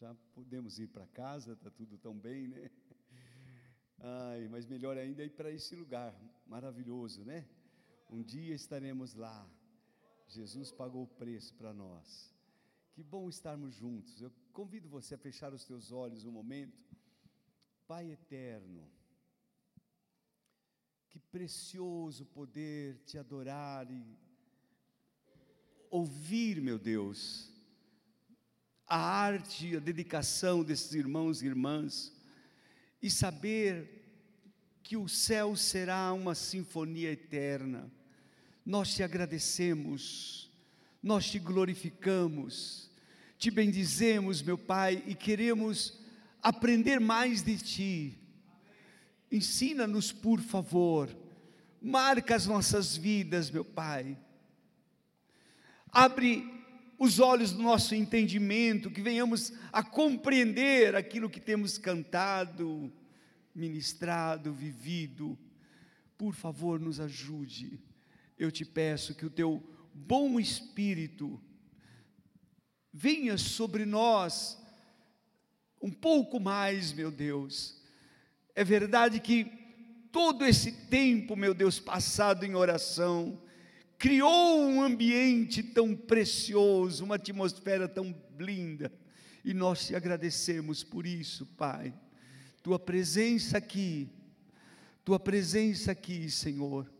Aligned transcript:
já 0.00 0.14
podemos 0.32 0.78
ir 0.78 0.86
para 0.88 1.06
casa, 1.08 1.52
está 1.52 1.70
tudo 1.70 1.98
tão 1.98 2.18
bem, 2.18 2.48
né? 2.48 2.70
Ai, 3.98 4.48
mas 4.48 4.64
melhor 4.64 4.96
ainda 4.96 5.22
é 5.22 5.26
ir 5.26 5.30
para 5.30 5.50
esse 5.50 5.76
lugar 5.76 6.18
maravilhoso, 6.46 7.22
né? 7.22 7.46
Um 8.08 8.22
dia 8.22 8.54
estaremos 8.54 9.12
lá. 9.12 9.46
Jesus 10.26 10.72
pagou 10.72 11.02
o 11.02 11.06
preço 11.06 11.54
para 11.54 11.74
nós. 11.74 12.34
Que 12.92 13.02
bom 13.02 13.28
estarmos 13.28 13.74
juntos. 13.74 14.22
Eu 14.22 14.32
convido 14.54 14.88
você 14.88 15.16
a 15.16 15.18
fechar 15.18 15.52
os 15.52 15.66
teus 15.66 15.92
olhos 15.92 16.24
um 16.24 16.32
momento. 16.32 16.82
Pai 17.86 18.10
eterno, 18.10 18.90
que 21.10 21.18
precioso 21.18 22.24
poder 22.24 23.02
te 23.04 23.18
adorar 23.18 23.90
e 23.90 24.18
ouvir, 25.90 26.62
meu 26.62 26.78
Deus, 26.78 27.49
a 28.90 28.98
arte, 28.98 29.76
a 29.76 29.78
dedicação 29.78 30.64
desses 30.64 30.92
irmãos 30.94 31.40
e 31.40 31.46
irmãs, 31.46 32.12
e 33.00 33.08
saber 33.08 34.02
que 34.82 34.96
o 34.96 35.08
céu 35.08 35.54
será 35.54 36.12
uma 36.12 36.34
sinfonia 36.34 37.12
eterna. 37.12 37.88
Nós 38.66 38.92
te 38.92 39.04
agradecemos, 39.04 40.50
nós 41.00 41.30
te 41.30 41.38
glorificamos, 41.38 42.90
te 43.38 43.48
bendizemos, 43.48 44.42
meu 44.42 44.58
Pai, 44.58 45.04
e 45.06 45.14
queremos 45.14 45.96
aprender 46.42 46.98
mais 46.98 47.42
de 47.42 47.58
Ti. 47.58 48.18
Ensina-nos, 49.30 50.10
por 50.10 50.40
favor, 50.40 51.16
marca 51.80 52.34
as 52.34 52.44
nossas 52.44 52.96
vidas, 52.96 53.52
meu 53.52 53.64
Pai. 53.64 54.18
Abre 55.92 56.59
os 57.00 57.18
olhos 57.18 57.52
do 57.52 57.62
nosso 57.62 57.94
entendimento, 57.94 58.90
que 58.90 59.00
venhamos 59.00 59.54
a 59.72 59.82
compreender 59.82 60.94
aquilo 60.94 61.30
que 61.30 61.40
temos 61.40 61.78
cantado, 61.78 62.92
ministrado, 63.54 64.52
vivido. 64.52 65.38
Por 66.18 66.34
favor, 66.34 66.78
nos 66.78 67.00
ajude. 67.00 67.80
Eu 68.38 68.52
te 68.52 68.66
peço 68.66 69.14
que 69.14 69.24
o 69.24 69.30
teu 69.30 69.66
bom 69.94 70.38
espírito 70.38 71.40
venha 72.92 73.38
sobre 73.38 73.86
nós 73.86 74.62
um 75.80 75.90
pouco 75.90 76.38
mais, 76.38 76.92
meu 76.92 77.10
Deus. 77.10 77.82
É 78.54 78.62
verdade 78.62 79.20
que 79.20 79.46
todo 80.12 80.44
esse 80.44 80.70
tempo, 80.88 81.34
meu 81.34 81.54
Deus, 81.54 81.80
passado 81.80 82.44
em 82.44 82.54
oração, 82.54 83.40
criou 84.00 84.58
um 84.62 84.82
ambiente 84.82 85.62
tão 85.62 85.94
precioso, 85.94 87.04
uma 87.04 87.16
atmosfera 87.16 87.86
tão 87.86 88.16
linda, 88.38 88.90
e 89.44 89.52
nós 89.52 89.86
te 89.86 89.94
agradecemos 89.94 90.82
por 90.82 91.06
isso, 91.06 91.44
Pai. 91.44 91.92
Tua 92.62 92.78
presença 92.78 93.58
aqui, 93.58 94.08
tua 95.04 95.20
presença 95.20 95.92
aqui, 95.92 96.30
Senhor, 96.30 96.90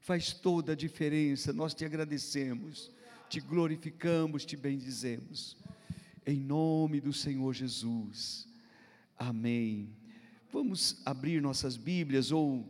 faz 0.00 0.32
toda 0.32 0.72
a 0.72 0.74
diferença. 0.74 1.52
Nós 1.52 1.74
te 1.74 1.84
agradecemos, 1.84 2.90
te 3.28 3.38
glorificamos, 3.38 4.46
te 4.46 4.56
bendizemos 4.56 5.58
em 6.26 6.38
nome 6.38 7.02
do 7.02 7.12
Senhor 7.12 7.52
Jesus. 7.52 8.48
Amém. 9.18 9.90
Vamos 10.50 11.02
abrir 11.04 11.42
nossas 11.42 11.76
Bíblias 11.76 12.32
ou 12.32 12.66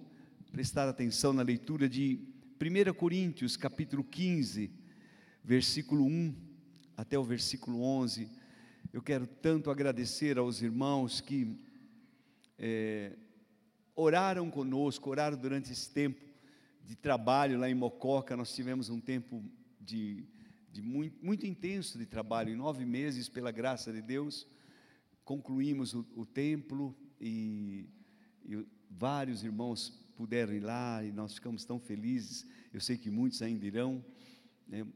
prestar 0.51 0.89
atenção 0.89 1.33
na 1.33 1.43
leitura 1.43 1.89
de 1.89 2.19
1 2.61 2.93
Coríntios, 2.95 3.57
capítulo 3.57 4.05
15, 4.05 4.71
versículo 5.43 6.05
1 6.05 6.35
até 6.97 7.19
o 7.19 7.25
versículo 7.25 7.81
11. 7.83 8.29
Eu 8.93 9.01
quero 9.01 9.27
tanto 9.27 9.71
agradecer 9.71 10.37
aos 10.37 10.61
irmãos 10.61 11.21
que 11.21 11.59
é, 12.59 13.17
oraram 13.95 14.51
conosco, 14.51 15.09
oraram 15.09 15.39
durante 15.39 15.73
esse 15.73 15.91
tempo 15.91 16.21
de 16.85 16.95
trabalho 16.95 17.59
lá 17.59 17.71
em 17.71 17.75
Mococa. 17.75 18.37
Nós 18.37 18.55
tivemos 18.55 18.91
um 18.91 19.01
tempo 19.01 19.43
de 19.81 20.29
de 20.73 20.81
muito, 20.83 21.25
muito 21.25 21.47
intenso 21.47 21.99
de 21.99 22.07
trabalho, 22.07 22.53
em 22.53 22.57
nove 22.57 22.85
meses, 22.85 23.29
pela 23.29 23.51
graça 23.51 23.93
de 23.93 24.01
Deus, 24.01 24.47
concluímos 25.25 25.95
o, 25.95 26.07
o 26.15 26.25
templo 26.25 26.97
e, 27.21 27.89
e, 28.45 28.65
vários 28.89 29.43
irmãos 29.43 29.99
puderam 30.21 30.53
ir 30.53 30.61
lá 30.61 31.03
e 31.03 31.11
nós 31.11 31.33
ficamos 31.33 31.65
tão 31.65 31.81
felizes. 31.81 32.47
Eu 32.75 32.79
sei 32.79 32.99
que 32.99 33.11
muitos 33.11 33.41
ainda 33.41 33.65
irão. 33.65 34.05
Né, 34.69 34.87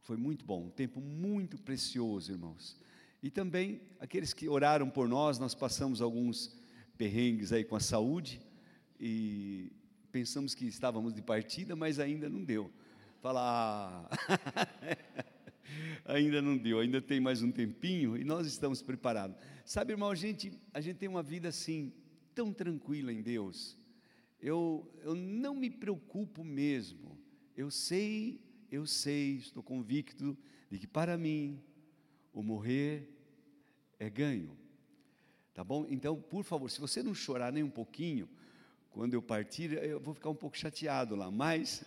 foi 0.00 0.16
muito 0.16 0.42
bom, 0.42 0.64
um 0.64 0.70
tempo 0.70 1.02
muito 1.02 1.58
precioso, 1.58 2.32
irmãos. 2.32 2.78
E 3.22 3.30
também 3.30 3.82
aqueles 3.98 4.32
que 4.32 4.48
oraram 4.48 4.88
por 4.88 5.06
nós, 5.06 5.38
nós 5.38 5.54
passamos 5.54 6.00
alguns 6.00 6.58
perrengues 6.96 7.52
aí 7.52 7.62
com 7.62 7.76
a 7.76 7.80
saúde 7.80 8.40
e 8.98 9.70
pensamos 10.10 10.54
que 10.54 10.64
estávamos 10.64 11.12
de 11.12 11.20
partida, 11.20 11.76
mas 11.76 12.00
ainda 12.00 12.26
não 12.26 12.42
deu. 12.42 12.70
Fala, 13.20 14.08
ah, 14.08 14.66
ainda 16.16 16.40
não 16.40 16.56
deu, 16.56 16.80
ainda 16.80 17.02
tem 17.02 17.20
mais 17.20 17.42
um 17.42 17.52
tempinho 17.52 18.16
e 18.16 18.24
nós 18.24 18.46
estamos 18.46 18.80
preparados. 18.80 19.36
Sabe, 19.62 19.92
irmão, 19.92 20.10
a 20.10 20.14
gente, 20.14 20.58
a 20.72 20.80
gente 20.80 20.96
tem 20.96 21.08
uma 21.08 21.22
vida 21.22 21.50
assim, 21.50 21.92
tão 22.34 22.50
tranquila 22.50 23.12
em 23.12 23.20
Deus. 23.20 23.78
Eu, 24.40 24.90
eu 25.02 25.14
não 25.14 25.54
me 25.54 25.68
preocupo 25.68 26.42
mesmo. 26.42 27.18
Eu 27.56 27.70
sei, 27.70 28.40
eu 28.70 28.86
sei, 28.86 29.36
estou 29.36 29.62
convicto 29.62 30.36
de 30.70 30.78
que 30.78 30.86
para 30.86 31.18
mim 31.18 31.60
o 32.32 32.42
morrer 32.42 33.08
é 33.98 34.08
ganho. 34.08 34.56
Tá 35.52 35.62
bom? 35.62 35.86
Então, 35.90 36.16
por 36.20 36.44
favor, 36.44 36.70
se 36.70 36.80
você 36.80 37.02
não 37.02 37.14
chorar 37.14 37.52
nem 37.52 37.62
um 37.62 37.70
pouquinho, 37.70 38.28
quando 38.90 39.14
eu 39.14 39.22
partir, 39.22 39.72
eu 39.72 40.00
vou 40.00 40.14
ficar 40.14 40.30
um 40.30 40.34
pouco 40.34 40.56
chateado 40.56 41.14
lá, 41.14 41.30
mas 41.30 41.84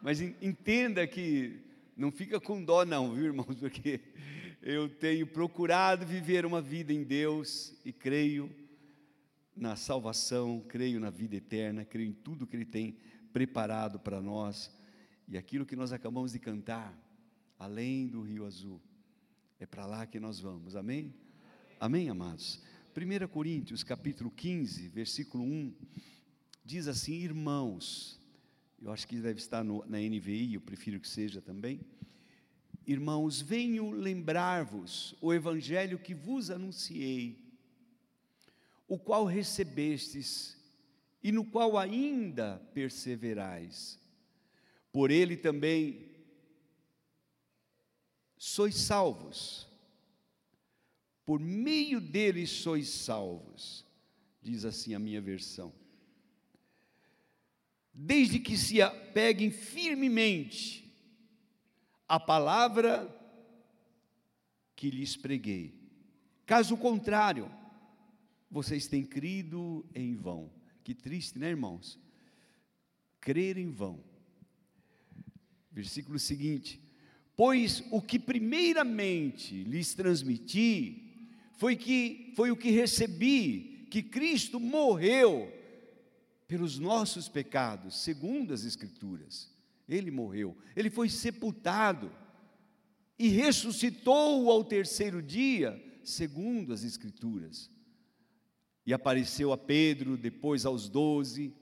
mas 0.00 0.20
entenda 0.20 1.06
que 1.06 1.60
não 1.96 2.12
fica 2.12 2.40
com 2.40 2.62
dó, 2.62 2.84
não, 2.84 3.14
viu, 3.14 3.26
irmãos? 3.26 3.54
Porque 3.58 4.00
eu 4.62 4.88
tenho 4.88 5.26
procurado 5.26 6.06
viver 6.06 6.46
uma 6.46 6.60
vida 6.60 6.92
em 6.92 7.02
Deus 7.02 7.74
e 7.84 7.92
creio 7.92 8.50
na 9.58 9.76
salvação, 9.76 10.64
creio 10.68 11.00
na 11.00 11.10
vida 11.10 11.36
eterna, 11.36 11.84
creio 11.84 12.08
em 12.08 12.12
tudo 12.12 12.46
que 12.46 12.56
Ele 12.56 12.64
tem 12.64 12.96
preparado 13.32 13.98
para 13.98 14.20
nós. 14.20 14.70
E 15.26 15.36
aquilo 15.36 15.66
que 15.66 15.76
nós 15.76 15.92
acabamos 15.92 16.32
de 16.32 16.38
cantar, 16.38 16.96
além 17.58 18.06
do 18.06 18.22
Rio 18.22 18.46
Azul, 18.46 18.80
é 19.58 19.66
para 19.66 19.84
lá 19.84 20.06
que 20.06 20.20
nós 20.20 20.38
vamos, 20.38 20.76
amém? 20.76 21.12
Amém, 21.80 22.08
amados? 22.08 22.62
1 22.96 23.28
Coríntios 23.28 23.82
capítulo 23.82 24.30
15, 24.30 24.88
versículo 24.88 25.44
1, 25.44 25.74
diz 26.64 26.86
assim: 26.86 27.14
Irmãos, 27.14 28.20
eu 28.80 28.92
acho 28.92 29.06
que 29.06 29.16
deve 29.16 29.40
estar 29.40 29.64
no, 29.64 29.84
na 29.86 29.98
NVI, 29.98 30.54
eu 30.54 30.60
prefiro 30.60 31.00
que 31.00 31.08
seja 31.08 31.40
também. 31.40 31.80
Irmãos, 32.86 33.40
venho 33.40 33.90
lembrar-vos 33.90 35.14
o 35.20 35.34
evangelho 35.34 35.98
que 35.98 36.14
vos 36.14 36.50
anunciei, 36.50 37.47
o 38.88 38.98
qual 38.98 39.24
recebestes 39.24 40.56
e 41.22 41.30
no 41.30 41.44
qual 41.44 41.78
ainda 41.78 42.60
perseverais. 42.74 44.00
Por 44.90 45.10
ele 45.10 45.36
também 45.36 46.10
sois 48.36 48.74
salvos. 48.74 49.68
Por 51.24 51.38
meio 51.38 52.00
dele 52.00 52.46
sois 52.46 52.88
salvos, 52.88 53.84
diz 54.42 54.64
assim 54.64 54.94
a 54.94 54.98
minha 54.98 55.20
versão 55.20 55.72
desde 58.00 58.38
que 58.38 58.56
se 58.56 58.80
apeguem 58.80 59.50
firmemente 59.50 60.88
à 62.06 62.20
palavra 62.20 63.12
que 64.76 64.88
lhes 64.88 65.16
preguei. 65.16 65.74
Caso 66.46 66.76
contrário, 66.76 67.50
vocês 68.50 68.86
têm 68.86 69.04
crido 69.04 69.84
em 69.94 70.14
vão. 70.14 70.50
Que 70.82 70.94
triste, 70.94 71.38
né, 71.38 71.50
irmãos? 71.50 71.98
Crer 73.20 73.58
em 73.58 73.70
vão. 73.70 74.02
Versículo 75.70 76.18
seguinte: 76.18 76.80
Pois 77.36 77.82
o 77.90 78.00
que 78.00 78.18
primeiramente 78.18 79.62
lhes 79.64 79.94
transmiti 79.94 81.28
foi 81.52 81.76
que 81.76 82.32
foi 82.34 82.50
o 82.50 82.56
que 82.56 82.70
recebi, 82.70 83.86
que 83.90 84.02
Cristo 84.02 84.58
morreu 84.58 85.52
pelos 86.46 86.78
nossos 86.78 87.28
pecados, 87.28 88.02
segundo 88.02 88.54
as 88.54 88.64
Escrituras. 88.64 89.52
Ele 89.88 90.10
morreu, 90.10 90.56
ele 90.74 90.90
foi 90.90 91.08
sepultado 91.08 92.10
e 93.18 93.28
ressuscitou 93.28 94.50
ao 94.50 94.64
terceiro 94.64 95.22
dia, 95.22 95.82
segundo 96.02 96.72
as 96.72 96.84
Escrituras. 96.84 97.70
E 98.88 98.92
apareceu 98.94 99.52
a 99.52 99.58
Pedro, 99.58 100.16
depois 100.16 100.64
aos 100.64 100.88
doze. 100.88 101.52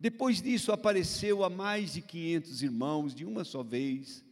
Depois 0.00 0.40
disso, 0.40 0.72
apareceu 0.72 1.44
a 1.44 1.50
mais 1.50 1.92
de 1.92 2.00
quinhentos 2.00 2.62
irmãos 2.62 3.14
de 3.14 3.22
uma 3.22 3.44
só 3.44 3.62
vez, 3.62 4.24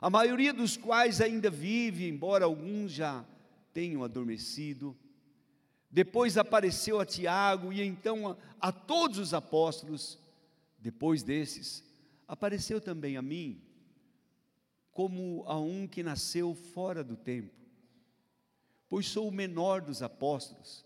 a 0.00 0.08
maioria 0.08 0.54
dos 0.54 0.78
quais 0.78 1.20
ainda 1.20 1.50
vive, 1.50 2.08
embora 2.08 2.46
alguns 2.46 2.90
já 2.90 3.22
tenham 3.74 4.02
adormecido. 4.02 4.96
Depois 5.90 6.38
apareceu 6.38 7.00
a 7.00 7.04
Tiago 7.04 7.70
e 7.70 7.82
então 7.82 8.28
a, 8.28 8.36
a 8.68 8.72
todos 8.72 9.18
os 9.18 9.34
apóstolos. 9.34 10.18
Depois 10.78 11.22
desses, 11.22 11.84
apareceu 12.26 12.80
também 12.80 13.18
a 13.18 13.20
mim, 13.20 13.60
como 14.90 15.44
a 15.46 15.60
um 15.60 15.86
que 15.86 16.02
nasceu 16.02 16.54
fora 16.54 17.04
do 17.04 17.14
tempo, 17.14 17.52
pois 18.88 19.06
sou 19.06 19.28
o 19.28 19.30
menor 19.30 19.82
dos 19.82 20.00
apóstolos 20.00 20.82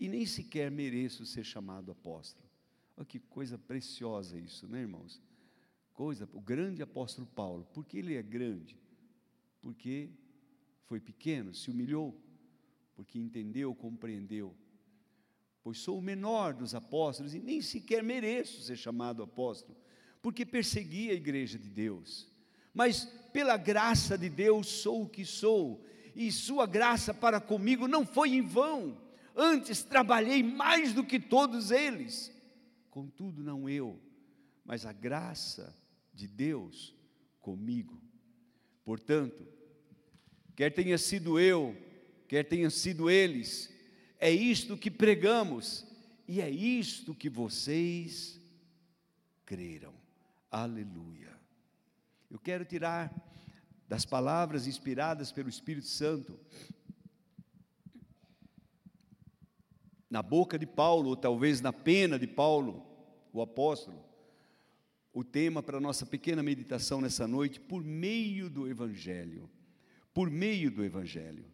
e 0.00 0.08
nem 0.08 0.24
sequer 0.24 0.70
mereço 0.70 1.26
ser 1.26 1.44
chamado 1.44 1.92
apóstolo. 1.92 2.48
Olha 2.96 3.04
que 3.04 3.20
coisa 3.20 3.58
preciosa 3.58 4.38
isso, 4.38 4.66
né, 4.66 4.80
irmãos? 4.80 5.20
Coisa, 5.92 6.26
o 6.32 6.40
grande 6.40 6.82
apóstolo 6.82 7.26
Paulo, 7.26 7.66
por 7.74 7.84
que 7.84 7.98
ele 7.98 8.14
é 8.14 8.22
grande? 8.22 8.78
Porque 9.60 10.08
foi 10.86 10.98
pequeno, 10.98 11.52
se 11.52 11.70
humilhou, 11.70 12.18
porque 12.94 13.18
entendeu, 13.18 13.74
compreendeu. 13.74 14.56
Pois 15.62 15.78
sou 15.78 15.98
o 15.98 16.02
menor 16.02 16.54
dos 16.54 16.74
apóstolos 16.74 17.34
e 17.34 17.38
nem 17.38 17.60
sequer 17.60 18.02
mereço 18.02 18.62
ser 18.62 18.76
chamado 18.76 19.22
apóstolo, 19.22 19.76
porque 20.22 20.46
persegui 20.46 21.10
a 21.10 21.14
igreja 21.14 21.58
de 21.58 21.68
Deus. 21.68 22.32
Mas 22.72 23.04
pela 23.34 23.58
graça 23.58 24.16
de 24.16 24.30
Deus 24.30 24.66
sou 24.66 25.02
o 25.02 25.08
que 25.08 25.26
sou, 25.26 25.84
e 26.16 26.32
sua 26.32 26.66
graça 26.66 27.12
para 27.12 27.38
comigo 27.38 27.86
não 27.86 28.06
foi 28.06 28.30
em 28.30 28.40
vão. 28.40 29.09
Antes 29.36 29.82
trabalhei 29.82 30.42
mais 30.42 30.92
do 30.92 31.04
que 31.04 31.18
todos 31.18 31.70
eles. 31.70 32.32
Contudo, 32.90 33.42
não 33.42 33.68
eu, 33.68 34.00
mas 34.64 34.84
a 34.84 34.92
graça 34.92 35.74
de 36.12 36.26
Deus 36.26 36.94
comigo. 37.40 38.00
Portanto, 38.84 39.46
quer 40.56 40.72
tenha 40.72 40.98
sido 40.98 41.38
eu, 41.38 41.76
quer 42.28 42.44
tenha 42.44 42.70
sido 42.70 43.08
eles, 43.08 43.72
é 44.18 44.30
isto 44.30 44.76
que 44.76 44.90
pregamos 44.90 45.86
e 46.28 46.40
é 46.40 46.50
isto 46.50 47.14
que 47.14 47.28
vocês 47.28 48.40
creram. 49.46 49.94
Aleluia. 50.50 51.30
Eu 52.30 52.38
quero 52.38 52.64
tirar 52.64 53.12
das 53.88 54.04
palavras 54.04 54.66
inspiradas 54.66 55.32
pelo 55.32 55.48
Espírito 55.48 55.88
Santo, 55.88 56.38
na 60.10 60.22
boca 60.22 60.58
de 60.58 60.66
Paulo, 60.66 61.10
ou 61.10 61.16
talvez 61.16 61.60
na 61.60 61.72
pena 61.72 62.18
de 62.18 62.26
Paulo, 62.26 62.84
o 63.32 63.40
apóstolo, 63.40 64.04
o 65.12 65.22
tema 65.22 65.62
para 65.62 65.78
a 65.78 65.80
nossa 65.80 66.04
pequena 66.04 66.42
meditação 66.42 67.00
nessa 67.00 67.26
noite, 67.26 67.60
por 67.60 67.84
meio 67.84 68.50
do 68.50 68.68
Evangelho. 68.68 69.48
Por 70.12 70.28
meio 70.28 70.70
do 70.70 70.84
Evangelho. 70.84 71.44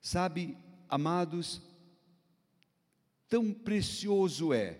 Sabe, 0.00 0.56
amados, 0.88 1.62
tão 3.28 3.52
precioso 3.52 4.52
é 4.54 4.78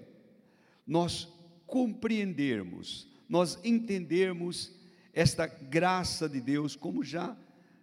nós 0.86 1.28
compreendermos, 1.66 3.06
nós 3.28 3.58
entendermos 3.62 4.74
esta 5.12 5.46
graça 5.46 6.28
de 6.28 6.40
Deus, 6.40 6.74
como 6.74 7.04
já 7.04 7.36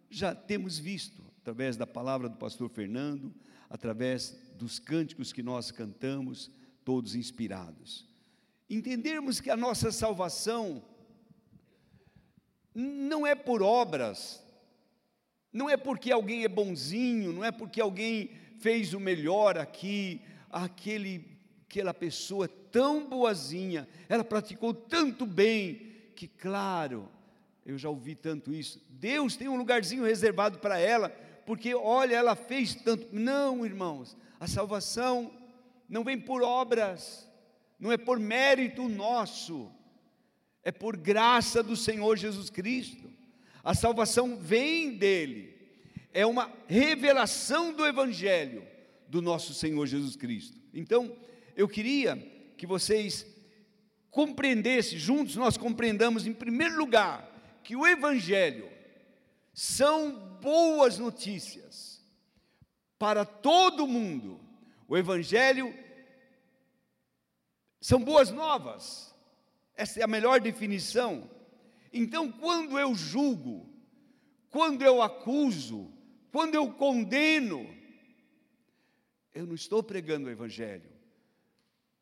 já 0.09 0.33
temos 0.33 0.77
visto 0.77 1.21
através 1.41 1.77
da 1.77 1.85
palavra 1.85 2.29
do 2.29 2.37
pastor 2.37 2.69
Fernando, 2.69 3.33
através 3.69 4.37
dos 4.57 4.79
cânticos 4.79 5.31
que 5.31 5.43
nós 5.43 5.71
cantamos, 5.71 6.51
todos 6.83 7.15
inspirados. 7.15 8.07
Entendermos 8.69 9.39
que 9.39 9.49
a 9.49 9.57
nossa 9.57 9.91
salvação 9.91 10.83
não 12.73 13.25
é 13.25 13.33
por 13.33 13.61
obras, 13.61 14.43
não 15.53 15.69
é 15.69 15.77
porque 15.77 16.11
alguém 16.11 16.43
é 16.43 16.47
bonzinho, 16.47 17.31
não 17.31 17.43
é 17.43 17.51
porque 17.51 17.79
alguém 17.79 18.31
fez 18.59 18.93
o 18.93 18.99
melhor 18.99 19.57
aqui, 19.57 20.21
aquele 20.49 21.37
aquela 21.69 21.93
pessoa 21.93 22.47
tão 22.47 23.07
boazinha, 23.07 23.87
ela 24.07 24.23
praticou 24.23 24.73
tanto 24.73 25.25
bem, 25.25 25.81
que 26.15 26.25
claro, 26.25 27.09
eu 27.65 27.77
já 27.77 27.89
ouvi 27.89 28.15
tanto 28.15 28.53
isso. 28.53 28.81
Deus 28.89 29.35
tem 29.35 29.49
um 29.49 29.57
lugarzinho 29.57 30.05
reservado 30.05 30.59
para 30.59 30.79
ela, 30.79 31.09
porque 31.45 31.75
olha, 31.75 32.15
ela 32.15 32.35
fez 32.35 32.73
tanto. 32.73 33.07
Não, 33.11 33.65
irmãos, 33.65 34.15
a 34.39 34.47
salvação 34.47 35.31
não 35.89 36.03
vem 36.03 36.19
por 36.19 36.43
obras, 36.43 37.29
não 37.79 37.91
é 37.91 37.97
por 37.97 38.19
mérito 38.19 38.87
nosso, 38.87 39.71
é 40.63 40.71
por 40.71 40.97
graça 40.97 41.63
do 41.63 41.75
Senhor 41.75 42.17
Jesus 42.17 42.49
Cristo. 42.49 43.11
A 43.63 43.73
salvação 43.73 44.37
vem 44.37 44.97
dele, 44.97 45.55
é 46.13 46.25
uma 46.25 46.51
revelação 46.67 47.73
do 47.73 47.85
Evangelho 47.85 48.65
do 49.07 49.21
nosso 49.21 49.53
Senhor 49.53 49.85
Jesus 49.85 50.15
Cristo. 50.15 50.57
Então, 50.73 51.15
eu 51.55 51.67
queria 51.67 52.15
que 52.57 52.67
vocês 52.67 53.25
compreendessem, 54.11 54.97
juntos 54.97 55.35
nós 55.35 55.57
compreendamos, 55.57 56.25
em 56.25 56.33
primeiro 56.33 56.77
lugar, 56.77 57.59
que 57.63 57.75
o 57.75 57.85
Evangelho 57.85 58.69
são 59.53 60.11
boas 60.41 60.97
notícias 60.97 61.86
para 62.97 63.25
todo 63.25 63.87
mundo. 63.87 64.39
O 64.87 64.97
Evangelho 64.97 65.73
são 67.79 68.03
boas 68.03 68.31
novas, 68.31 69.13
essa 69.75 69.99
é 69.99 70.03
a 70.03 70.07
melhor 70.07 70.39
definição. 70.39 71.29
Então, 71.93 72.31
quando 72.31 72.77
eu 72.77 72.95
julgo, 72.95 73.69
quando 74.49 74.81
eu 74.81 75.01
acuso, 75.01 75.91
quando 76.31 76.55
eu 76.55 76.71
condeno, 76.73 77.69
eu 79.33 79.45
não 79.45 79.55
estou 79.55 79.83
pregando 79.83 80.27
o 80.27 80.31
Evangelho, 80.31 80.89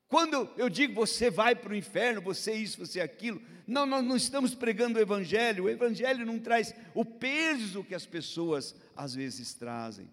quando 0.08 0.50
eu 0.58 0.70
digo 0.70 0.94
você 0.94 1.30
vai 1.30 1.56
para 1.56 1.74
o 1.74 1.76
inferno, 1.76 2.22
você 2.22 2.54
isso, 2.54 2.78
você 2.78 3.02
aquilo, 3.02 3.42
não, 3.68 3.86
nós 3.86 4.04
não 4.04 4.16
estamos 4.16 4.56
pregando 4.56 4.98
o 4.98 5.02
Evangelho, 5.02 5.66
o 5.66 5.70
Evangelho 5.70 6.26
não 6.26 6.40
traz 6.40 6.74
o 6.94 7.04
peso 7.04 7.84
que 7.84 7.96
as 7.96 8.06
pessoas 8.06 8.76
às 8.96 9.14
vezes 9.16 9.54
trazem. 9.54 10.10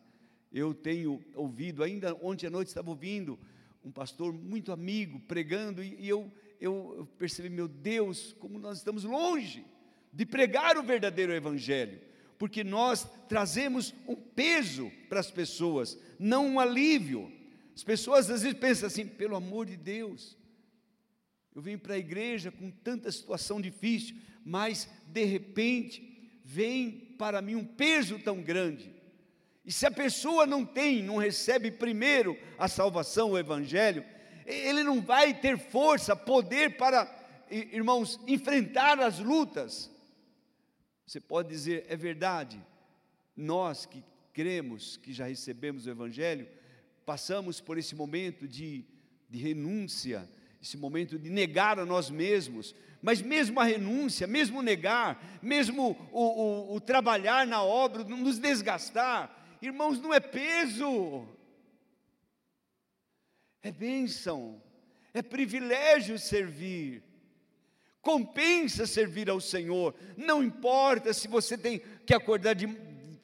Eu 0.53 0.75
tenho 0.75 1.23
ouvido, 1.35 1.83
ainda 1.83 2.15
ontem 2.23 2.47
à 2.47 2.51
noite 2.51 2.69
estava 2.69 2.91
ouvindo 2.91 3.39
um 3.85 3.91
pastor 3.91 4.33
muito 4.33 4.71
amigo 4.71 5.21
pregando, 5.21 5.83
e 5.83 6.09
eu, 6.09 6.31
eu 6.61 7.09
percebi, 7.19 7.49
meu 7.49 7.67
Deus, 7.67 8.35
como 8.39 8.59
nós 8.59 8.79
estamos 8.79 9.05
longe 9.05 9.65
de 10.13 10.27
pregar 10.27 10.77
o 10.77 10.83
verdadeiro 10.83 11.33
Evangelho, 11.33 11.99
porque 12.39 12.63
nós 12.63 13.09
trazemos 13.29 13.95
um 14.07 14.15
peso 14.15 14.91
para 15.09 15.21
as 15.21 15.31
pessoas, 15.31 15.99
não 16.19 16.47
um 16.47 16.61
alívio. 16.61 17.33
As 17.75 17.83
pessoas 17.83 18.31
às 18.31 18.43
vezes 18.43 18.59
pensam 18.59 18.87
assim, 18.87 19.07
pelo 19.07 19.37
amor 19.37 19.67
de 19.67 19.77
Deus, 19.77 20.37
eu 21.55 21.63
vim 21.63 21.79
para 21.79 21.95
a 21.95 21.99
igreja 21.99 22.51
com 22.51 22.71
tanta 22.71 23.11
situação 23.11 23.61
difícil, 23.61 24.17
mas 24.45 24.89
de 25.07 25.25
repente 25.25 26.41
vem 26.45 26.91
para 27.19 27.41
mim 27.41 27.55
um 27.55 27.65
peso 27.65 28.19
tão 28.19 28.43
grande. 28.43 29.02
E 29.65 29.71
se 29.71 29.87
a 29.87 29.91
pessoa 29.91 30.47
não 30.47 30.65
tem, 30.65 31.03
não 31.03 31.17
recebe 31.17 31.71
primeiro 31.71 32.37
a 32.59 32.67
salvação, 32.67 33.33
o 33.33 33.39
evangelho, 33.39 34.05
ele 34.45 34.83
não 34.83 35.01
vai 35.01 35.33
ter 35.33 35.57
força, 35.57 36.17
poder 36.17 36.77
para, 36.77 37.09
irmãos, 37.49 38.19
enfrentar 38.27 38.99
as 38.99 39.21
lutas. 39.21 39.91
Você 41.07 41.21
pode 41.21 41.49
dizer, 41.49 41.87
é 41.89 41.97
verdade, 41.97 42.61
nós 43.37 43.87
que 43.87 44.03
cremos, 44.33 44.97
que 44.97 45.13
já 45.13 45.27
recebemos 45.27 45.87
o 45.87 45.91
evangelho, 45.91 46.49
passamos 47.07 47.61
por 47.61 47.79
esse 47.79 47.95
momento 47.95 48.49
de, 48.49 48.85
de 49.29 49.39
renúncia, 49.39 50.29
esse 50.61 50.77
momento 50.77 51.19
de 51.19 51.31
negar 51.31 51.79
a 51.79 51.87
nós 51.87 52.11
mesmos, 52.11 52.75
mas 53.01 53.21
mesmo 53.21 53.61
a 53.61 53.65
renúncia, 53.65 54.27
mesmo 54.27 54.63
negar, 54.63 55.41
mesmo 55.43 55.97
o, 56.13 56.21
o, 56.21 56.77
o 56.77 56.81
trabalhar 56.81 57.47
na 57.47 57.63
obra, 57.63 58.05
nos 58.05 58.39
desgastar, 58.39 59.42
irmãos, 59.63 60.01
não 60.01 60.13
é 60.13 60.21
peso, 60.21 61.27
é 63.63 63.71
bênção, 63.71 64.61
é 65.15 65.23
privilégio 65.23 66.19
servir, 66.19 67.03
compensa 68.01 68.87
servir 68.87 69.31
ao 69.31 69.41
Senhor, 69.41 69.95
não 70.17 70.43
importa 70.43 71.15
se 71.15 71.29
você 71.29 71.57
tem 71.57 71.81
que 72.05 72.13
acordar 72.13 72.55
de, 72.55 72.67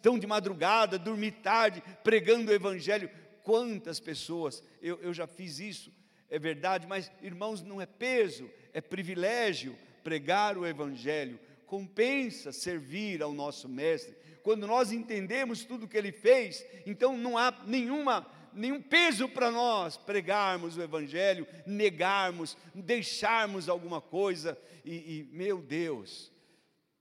tão 0.01 0.19
de 0.19 0.27
madrugada, 0.27 0.99
dormir 0.99 1.33
tarde, 1.43 1.83
pregando 2.05 2.53
o 2.53 2.55
Evangelho, 2.55 3.11
quantas 3.43 3.99
pessoas, 3.99 4.63
eu, 4.81 5.01
eu 5.03 5.13
já 5.13 5.27
fiz 5.27 5.59
isso, 5.59 5.93
é 6.31 6.39
verdade, 6.39 6.87
mas 6.87 7.11
irmãos, 7.21 7.63
não 7.63 7.81
é 7.81 7.87
peso, 7.87 8.49
é 8.73 8.81
privilégio 8.81 9.77
pregar 10.05 10.57
o 10.57 10.67
Evangelho, 10.67 11.41
compensa 11.67 12.53
servir 12.53 13.23
ao 13.23 13.33
nosso 13.33 13.69
Mestre. 13.69 14.17
Quando 14.43 14.67
nós 14.67 14.93
entendemos 14.93 15.65
tudo 15.65 15.85
o 15.85 15.89
que 15.89 15.97
ele 15.97 16.13
fez, 16.13 16.65
então 16.87 17.17
não 17.17 17.37
há 17.37 17.53
nenhuma, 17.67 18.27
nenhum 18.53 18.81
peso 18.81 19.29
para 19.29 19.51
nós 19.51 19.97
pregarmos 19.97 20.77
o 20.77 20.83
Evangelho, 20.83 21.47
negarmos, 21.67 22.57
deixarmos 22.75 23.69
alguma 23.69 24.01
coisa, 24.01 24.59
e, 24.85 24.95
e 25.19 25.29
meu 25.33 25.61
Deus, 25.61 26.33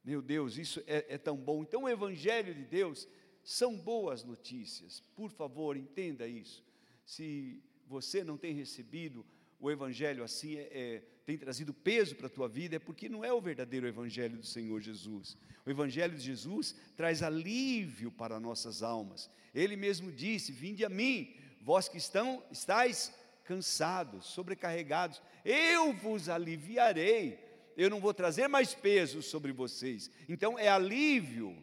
Meu 0.03 0.21
Deus, 0.21 0.57
isso 0.57 0.81
é, 0.87 1.05
é 1.09 1.17
tão 1.17 1.35
bom. 1.35 1.63
Então, 1.63 1.83
o 1.83 1.89
Evangelho 1.89 2.53
de 2.53 2.63
Deus 2.63 3.05
são 3.43 3.75
boas 3.77 4.23
notícias. 4.23 5.03
Por 5.13 5.29
favor, 5.29 5.75
entenda 5.75 6.25
isso. 6.25 6.63
Se 7.05 7.61
você 7.85 8.23
não 8.23 8.37
tem 8.37 8.53
recebido 8.53 9.25
o 9.59 9.69
Evangelho 9.69 10.23
assim, 10.23 10.55
é, 10.55 10.69
é, 10.71 11.03
tem 11.27 11.37
trazido 11.37 11.73
peso 11.73 12.15
para 12.15 12.27
a 12.27 12.29
tua 12.29 12.47
vida, 12.47 12.77
é 12.77 12.79
porque 12.79 13.09
não 13.09 13.21
é 13.21 13.33
o 13.33 13.41
verdadeiro 13.41 13.85
Evangelho 13.85 14.37
do 14.37 14.45
Senhor 14.45 14.79
Jesus. 14.79 15.37
O 15.65 15.69
Evangelho 15.69 16.15
de 16.15 16.23
Jesus 16.23 16.73
traz 16.95 17.21
alívio 17.21 18.09
para 18.09 18.39
nossas 18.39 18.81
almas. 18.81 19.29
Ele 19.53 19.75
mesmo 19.75 20.09
disse: 20.09 20.53
Vinde 20.53 20.85
a 20.85 20.89
mim, 20.89 21.35
vós 21.59 21.89
que 21.89 21.97
estão, 21.97 22.41
estáis 22.49 23.13
cansados, 23.43 24.27
sobrecarregados, 24.27 25.21
eu 25.43 25.91
vos 25.91 26.29
aliviarei. 26.29 27.37
Eu 27.75 27.89
não 27.89 27.99
vou 27.99 28.13
trazer 28.13 28.47
mais 28.47 28.73
peso 28.73 29.21
sobre 29.21 29.51
vocês. 29.51 30.09
Então 30.29 30.57
é 30.57 30.69
alívio 30.69 31.61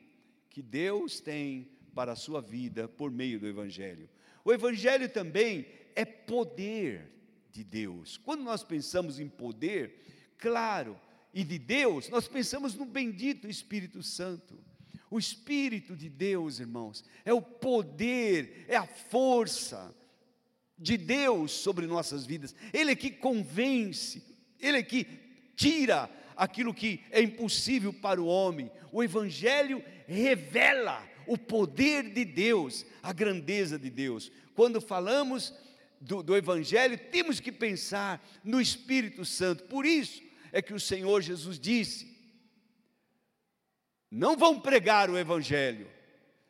que 0.50 0.60
Deus 0.60 1.20
tem 1.20 1.70
para 1.94 2.12
a 2.12 2.16
sua 2.16 2.42
vida 2.42 2.86
por 2.86 3.10
meio 3.10 3.40
do 3.40 3.46
Evangelho. 3.46 4.10
O 4.44 4.52
Evangelho 4.52 5.08
também 5.08 5.66
é 5.96 6.04
poder 6.04 7.13
de 7.54 7.62
Deus. 7.62 8.16
Quando 8.16 8.42
nós 8.42 8.64
pensamos 8.64 9.20
em 9.20 9.28
poder, 9.28 10.34
claro, 10.36 11.00
e 11.32 11.44
de 11.44 11.56
Deus, 11.56 12.08
nós 12.08 12.26
pensamos 12.26 12.74
no 12.74 12.84
bendito 12.84 13.48
Espírito 13.48 14.02
Santo. 14.02 14.58
O 15.08 15.18
Espírito 15.18 15.96
de 15.96 16.10
Deus, 16.10 16.58
irmãos, 16.58 17.04
é 17.24 17.32
o 17.32 17.40
poder, 17.40 18.64
é 18.66 18.74
a 18.74 18.86
força 18.86 19.94
de 20.76 20.96
Deus 20.96 21.52
sobre 21.52 21.86
nossas 21.86 22.26
vidas. 22.26 22.54
Ele 22.72 22.90
é 22.90 22.96
que 22.96 23.10
convence, 23.10 24.24
ele 24.58 24.78
é 24.78 24.82
que 24.82 25.06
tira 25.54 26.10
aquilo 26.36 26.74
que 26.74 27.04
é 27.12 27.22
impossível 27.22 27.92
para 27.92 28.20
o 28.20 28.26
homem. 28.26 28.68
O 28.90 29.00
Evangelho 29.00 29.80
revela 30.08 31.08
o 31.24 31.38
poder 31.38 32.12
de 32.12 32.24
Deus, 32.24 32.84
a 33.00 33.12
grandeza 33.12 33.78
de 33.78 33.90
Deus. 33.90 34.32
Quando 34.56 34.80
falamos 34.80 35.54
do, 36.04 36.22
do 36.22 36.36
Evangelho, 36.36 36.98
temos 37.10 37.40
que 37.40 37.50
pensar 37.50 38.24
no 38.44 38.60
Espírito 38.60 39.24
Santo. 39.24 39.64
Por 39.64 39.86
isso 39.86 40.22
é 40.52 40.60
que 40.60 40.74
o 40.74 40.80
Senhor 40.80 41.20
Jesus 41.22 41.58
disse: 41.58 42.14
não 44.10 44.36
vão 44.36 44.60
pregar 44.60 45.10
o 45.10 45.18
Evangelho 45.18 45.88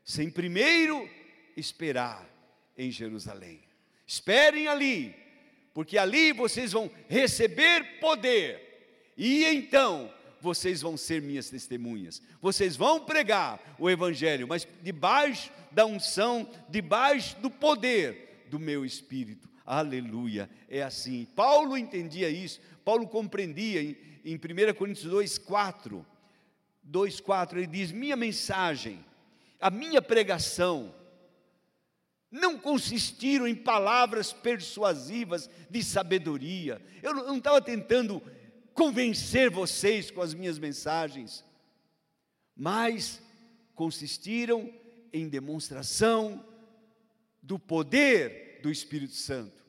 sem 0.03 0.29
primeiro 0.29 1.09
esperar 1.57 2.29
em 2.77 2.91
Jerusalém. 2.91 3.63
Esperem 4.07 4.67
ali, 4.67 5.15
porque 5.73 5.97
ali 5.97 6.33
vocês 6.33 6.73
vão 6.73 6.91
receber 7.09 8.01
poder, 8.01 9.13
e 9.17 9.45
então 9.45 10.13
vocês 10.41 10.83
vão 10.83 10.95
ser 10.95 11.23
minhas 11.23 11.49
testemunhas. 11.49 12.21
Vocês 12.43 12.77
vão 12.77 13.01
pregar 13.01 13.77
o 13.79 13.89
Evangelho, 13.89 14.47
mas 14.47 14.69
debaixo 14.83 15.51
da 15.71 15.87
unção, 15.87 16.51
debaixo 16.69 17.37
do 17.41 17.51
poder 17.51 18.34
do 18.55 18.61
meu 18.61 18.85
espírito. 18.85 19.51
Aleluia. 19.67 20.49
É 20.69 20.81
assim. 20.81 21.27
Paulo 21.35 21.77
entendia 21.77 22.31
isso. 22.31 22.61
Paulo 22.85 23.09
compreendia 23.09 23.83
em, 23.83 23.97
em 24.25 24.37
1 24.37 24.75
Coríntios 24.75 25.11
2, 25.11 25.39
4. 25.39 26.07
2, 26.85 27.21
4, 27.21 27.59
ele 27.59 27.67
diz: 27.67 27.91
Minha 27.91 28.15
mensagem, 28.15 29.05
a 29.61 29.71
minha 29.71 30.01
pregação, 30.01 30.95
não 32.31 32.57
consistiram 32.59 33.49
em 33.49 33.57
palavras 33.57 34.33
persuasivas 34.33 35.51
de 35.69 35.83
sabedoria. 35.83 36.81
Eu 37.03 37.13
não 37.15 37.39
estava 37.39 37.61
tentando 37.61 38.23
convencer 38.73 39.51
vocês 39.51 40.13
com 40.13 40.21
as 40.21 40.33
minhas 40.33 40.61
mensagens, 40.61 41.45
mas 42.55 43.21
consistiram 43.75 44.73
em 45.13 45.29
demonstração 45.29 46.45
do 47.43 47.59
poder 47.59 48.44
do 48.65 48.71
Espírito 48.71 49.13
Santo. 49.13 49.63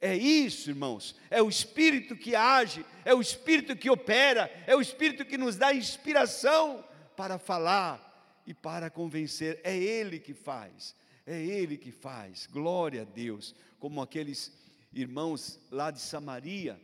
É 0.00 0.16
isso, 0.16 0.68
irmãos, 0.68 1.14
é 1.30 1.40
o 1.40 1.48
Espírito 1.48 2.16
que 2.16 2.34
age, 2.34 2.84
é 3.04 3.14
o 3.14 3.20
Espírito 3.20 3.76
que 3.76 3.88
opera, 3.88 4.50
é 4.66 4.74
o 4.74 4.80
Espírito 4.80 5.24
que 5.24 5.38
nos 5.38 5.54
dá 5.54 5.72
inspiração 5.72 6.84
para 7.16 7.38
falar 7.38 8.42
e 8.44 8.52
para 8.52 8.90
convencer. 8.90 9.60
É 9.62 9.76
Ele 9.76 10.18
que 10.18 10.34
faz, 10.34 10.96
é 11.24 11.40
Ele 11.40 11.76
que 11.76 11.92
faz. 11.92 12.48
Glória 12.48 13.02
a 13.02 13.04
Deus. 13.04 13.54
Como 13.78 14.02
aqueles 14.02 14.52
irmãos 14.92 15.60
lá 15.70 15.92
de 15.92 16.00
Samaria, 16.00 16.80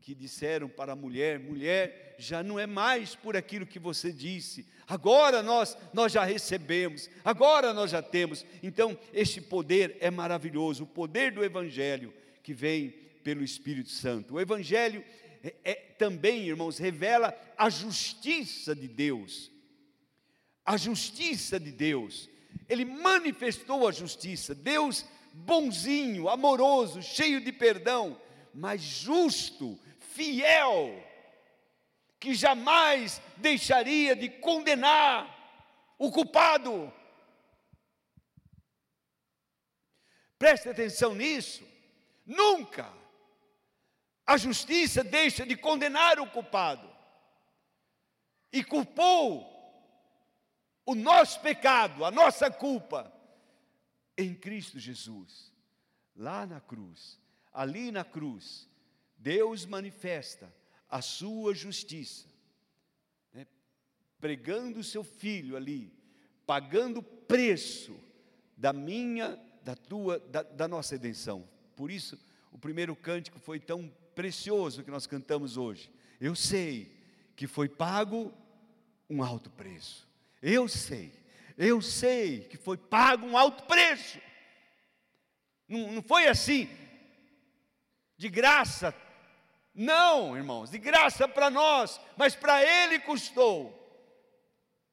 que 0.00 0.14
disseram 0.14 0.66
para 0.66 0.94
a 0.94 0.96
mulher: 0.96 1.38
mulher, 1.38 2.16
já 2.18 2.42
não 2.42 2.58
é 2.58 2.66
mais 2.66 3.14
por 3.14 3.36
aquilo 3.36 3.66
que 3.66 3.78
você 3.78 4.10
disse, 4.10 4.66
agora 4.86 5.42
nós, 5.42 5.76
nós 5.92 6.12
já 6.12 6.24
recebemos, 6.24 7.10
agora 7.24 7.72
nós 7.72 7.90
já 7.90 8.02
temos. 8.02 8.44
Então, 8.62 8.98
este 9.12 9.40
poder 9.40 9.96
é 10.00 10.10
maravilhoso, 10.10 10.84
o 10.84 10.86
poder 10.86 11.32
do 11.32 11.44
Evangelho 11.44 12.12
que 12.42 12.54
vem 12.54 12.90
pelo 13.22 13.42
Espírito 13.42 13.90
Santo. 13.90 14.34
O 14.34 14.40
Evangelho 14.40 15.04
é, 15.42 15.54
é, 15.64 15.74
também, 15.74 16.46
irmãos, 16.46 16.78
revela 16.78 17.36
a 17.56 17.68
justiça 17.68 18.74
de 18.74 18.88
Deus. 18.88 19.50
A 20.64 20.76
justiça 20.76 21.58
de 21.58 21.72
Deus. 21.72 22.28
Ele 22.68 22.84
manifestou 22.84 23.86
a 23.86 23.92
justiça. 23.92 24.54
Deus 24.54 25.04
bonzinho, 25.36 26.28
amoroso, 26.28 27.02
cheio 27.02 27.40
de 27.40 27.52
perdão, 27.52 28.18
mas 28.54 28.80
justo, 28.80 29.78
fiel, 30.14 30.94
que 32.18 32.34
jamais 32.34 33.20
deixaria 33.36 34.16
de 34.16 34.28
condenar 34.28 35.34
o 35.98 36.10
culpado. 36.10 36.92
Preste 40.38 40.68
atenção 40.68 41.14
nisso. 41.14 41.64
Nunca 42.24 42.92
a 44.26 44.36
justiça 44.36 45.04
deixa 45.04 45.46
de 45.46 45.56
condenar 45.56 46.18
o 46.18 46.28
culpado. 46.28 46.92
E 48.52 48.64
culpou 48.64 49.54
o 50.84 50.94
nosso 50.94 51.40
pecado, 51.40 52.04
a 52.04 52.10
nossa 52.10 52.50
culpa, 52.50 53.12
em 54.18 54.34
Cristo 54.34 54.78
Jesus, 54.78 55.52
lá 56.14 56.46
na 56.46 56.60
cruz, 56.60 57.20
ali 57.52 57.90
na 57.92 58.04
cruz, 58.04 58.68
Deus 59.16 59.64
manifesta 59.64 60.52
a 60.88 61.02
sua 61.02 61.54
justiça, 61.54 62.26
né? 63.32 63.46
pregando 64.20 64.80
o 64.80 64.84
seu 64.84 65.02
filho 65.02 65.56
ali, 65.56 65.92
pagando 66.46 67.00
o 67.00 67.02
preço 67.02 67.98
da 68.56 68.72
minha, 68.72 69.38
da 69.62 69.74
tua, 69.74 70.18
da, 70.18 70.42
da 70.42 70.68
nossa 70.68 70.94
redenção. 70.94 71.48
Por 71.74 71.90
isso, 71.90 72.18
o 72.52 72.58
primeiro 72.58 72.94
cântico 72.94 73.38
foi 73.38 73.60
tão 73.60 73.92
precioso 74.14 74.82
que 74.82 74.90
nós 74.90 75.06
cantamos 75.06 75.56
hoje. 75.56 75.90
Eu 76.20 76.34
sei 76.34 76.96
que 77.34 77.46
foi 77.46 77.68
pago 77.68 78.32
um 79.10 79.22
alto 79.22 79.50
preço. 79.50 80.08
Eu 80.40 80.68
sei, 80.68 81.12
eu 81.58 81.82
sei 81.82 82.40
que 82.40 82.56
foi 82.56 82.76
pago 82.76 83.26
um 83.26 83.36
alto 83.36 83.64
preço. 83.64 84.18
Não, 85.68 85.92
não 85.92 86.02
foi 86.02 86.28
assim, 86.28 86.68
de 88.16 88.28
graça, 88.28 88.92
não, 89.76 90.34
irmãos, 90.34 90.70
de 90.70 90.78
graça 90.78 91.28
para 91.28 91.50
nós, 91.50 92.00
mas 92.16 92.34
para 92.34 92.62
Ele 92.62 92.98
custou. 92.98 93.82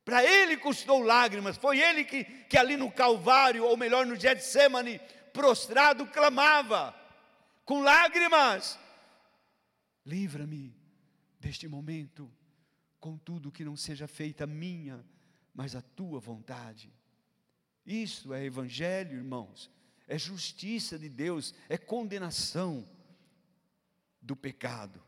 Para 0.04 0.22
Ele 0.22 0.58
custou 0.58 1.02
lágrimas. 1.02 1.56
Foi 1.56 1.80
Ele 1.80 2.04
que, 2.04 2.26
que 2.26 2.58
ali 2.58 2.76
no 2.76 2.92
Calvário, 2.92 3.64
ou 3.64 3.78
melhor, 3.78 4.06
no 4.06 4.20
Getsemane, 4.20 5.00
prostrado, 5.32 6.06
clamava, 6.08 6.94
com 7.64 7.82
lágrimas: 7.82 8.78
Livra-me 10.06 10.76
deste 11.40 11.66
momento, 11.66 12.30
contudo 13.00 13.54
que 13.54 13.64
não 13.64 13.78
seja 13.78 14.06
feita 14.06 14.44
a 14.44 14.48
minha, 14.48 15.02
mas 15.56 15.78
a 15.78 15.82
tua 15.82 16.20
vontade. 16.20 16.94
Isso 17.86 18.34
é 18.34 18.44
evangelho, 18.44 19.16
irmãos, 19.16 19.72
é 20.10 20.18
justiça 20.18 21.00
de 21.00 21.08
Deus, 21.08 21.54
é 21.70 21.78
condenação 21.78 22.86
do 24.24 24.36
pecado. 24.36 25.02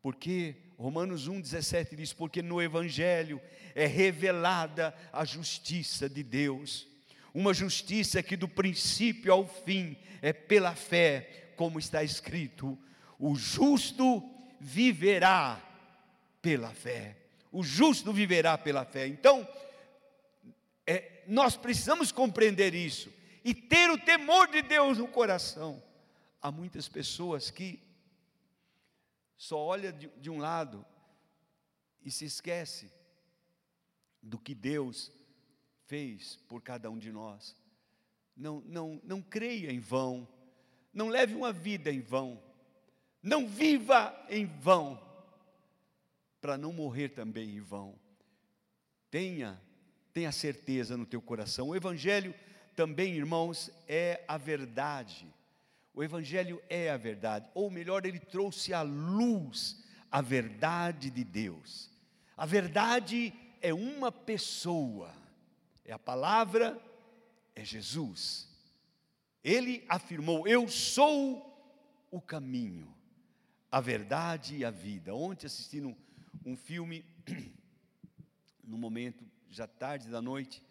Porque 0.00 0.56
Romanos 0.78 1.28
1,17 1.28 1.94
diz: 1.94 2.12
Porque 2.12 2.40
no 2.40 2.62
Evangelho 2.62 3.40
é 3.74 3.86
revelada 3.86 4.94
a 5.12 5.24
justiça 5.24 6.08
de 6.08 6.22
Deus, 6.22 6.88
uma 7.34 7.52
justiça 7.52 8.22
que 8.22 8.36
do 8.36 8.48
princípio 8.48 9.32
ao 9.32 9.46
fim 9.46 9.96
é 10.20 10.32
pela 10.32 10.74
fé, 10.74 11.52
como 11.56 11.78
está 11.78 12.02
escrito: 12.02 12.78
o 13.18 13.34
justo 13.34 14.22
viverá 14.60 15.60
pela 16.40 16.70
fé. 16.70 17.16
O 17.50 17.62
justo 17.62 18.12
viverá 18.12 18.56
pela 18.56 18.84
fé. 18.84 19.06
Então, 19.06 19.46
é, 20.86 21.22
nós 21.26 21.56
precisamos 21.56 22.10
compreender 22.10 22.74
isso 22.74 23.12
e 23.44 23.54
ter 23.54 23.90
o 23.90 23.98
temor 23.98 24.48
de 24.48 24.62
Deus 24.62 24.98
no 24.98 25.06
coração. 25.06 25.82
Há 26.40 26.50
muitas 26.50 26.88
pessoas 26.88 27.50
que 27.50 27.78
só 29.42 29.58
olha 29.58 29.92
de, 29.92 30.06
de 30.20 30.30
um 30.30 30.38
lado 30.38 30.86
e 32.00 32.12
se 32.12 32.24
esquece 32.24 32.92
do 34.22 34.38
que 34.38 34.54
Deus 34.54 35.10
fez 35.86 36.36
por 36.48 36.62
cada 36.62 36.88
um 36.88 36.96
de 36.96 37.10
nós. 37.10 37.56
Não, 38.36 38.60
não, 38.60 39.00
não 39.02 39.20
creia 39.20 39.72
em 39.72 39.80
vão, 39.80 40.28
não 40.94 41.08
leve 41.08 41.34
uma 41.34 41.52
vida 41.52 41.90
em 41.90 42.00
vão, 42.00 42.40
não 43.20 43.48
viva 43.48 44.14
em 44.30 44.46
vão, 44.46 45.02
para 46.40 46.56
não 46.56 46.72
morrer 46.72 47.08
também 47.08 47.56
em 47.56 47.60
vão. 47.60 47.98
Tenha, 49.10 49.60
tenha 50.12 50.30
certeza 50.30 50.96
no 50.96 51.04
teu 51.04 51.20
coração. 51.20 51.70
O 51.70 51.74
Evangelho 51.74 52.32
também, 52.76 53.16
irmãos, 53.16 53.72
é 53.88 54.24
a 54.28 54.38
verdade. 54.38 55.26
O 55.94 56.02
Evangelho 56.02 56.62
é 56.68 56.90
a 56.90 56.96
verdade, 56.96 57.48
ou 57.54 57.70
melhor, 57.70 58.06
ele 58.06 58.18
trouxe 58.18 58.72
à 58.72 58.82
luz 58.82 59.82
a 60.10 60.20
verdade 60.20 61.10
de 61.10 61.22
Deus. 61.22 61.90
A 62.36 62.46
verdade 62.46 63.32
é 63.60 63.74
uma 63.74 64.10
pessoa, 64.10 65.14
é 65.84 65.92
a 65.92 65.98
palavra, 65.98 66.80
é 67.54 67.64
Jesus. 67.64 68.48
Ele 69.44 69.84
afirmou: 69.88 70.48
Eu 70.48 70.66
sou 70.66 71.48
o 72.10 72.20
caminho, 72.20 72.92
a 73.70 73.80
verdade 73.80 74.56
e 74.56 74.64
a 74.64 74.70
vida. 74.70 75.14
Ontem 75.14 75.46
assistindo 75.46 75.88
um, 75.88 75.96
um 76.44 76.56
filme, 76.56 77.04
no 78.64 78.78
momento 78.78 79.24
já 79.50 79.66
tarde 79.66 80.08
da 80.08 80.22
noite, 80.22 80.62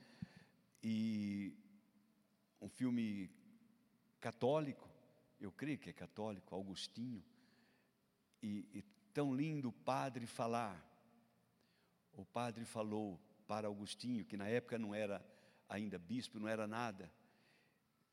e 0.83 1.53
um 2.59 2.67
filme 2.67 3.29
católico, 4.19 4.90
eu 5.41 5.51
creio 5.51 5.77
que 5.77 5.89
é 5.89 5.93
católico, 5.93 6.55
Augustinho, 6.55 7.24
e, 8.41 8.65
e 8.74 8.81
tão 9.13 9.33
lindo 9.33 9.69
o 9.69 9.74
padre 9.74 10.25
falar. 10.25 10.81
O 12.13 12.24
padre 12.24 12.63
falou 12.63 13.19
para 13.48 13.67
Augustinho, 13.67 14.24
que 14.24 14.38
na 14.38 14.48
época 14.48 14.77
não 14.77 14.95
era 14.95 15.24
ainda 15.67 15.98
bispo, 16.00 16.39
não 16.39 16.48
era 16.48 16.67
nada. 16.67 17.12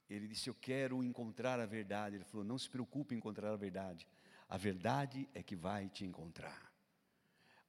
Ele 0.08 0.26
disse: 0.26 0.48
Eu 0.48 0.54
quero 0.54 1.04
encontrar 1.04 1.60
a 1.60 1.66
verdade. 1.66 2.16
Ele 2.16 2.24
falou: 2.24 2.44
Não 2.44 2.58
se 2.58 2.68
preocupe 2.68 3.14
em 3.14 3.18
encontrar 3.18 3.52
a 3.52 3.56
verdade. 3.56 4.08
A 4.48 4.56
verdade 4.56 5.28
é 5.34 5.42
que 5.42 5.54
vai 5.54 5.88
te 5.88 6.04
encontrar. 6.04 6.72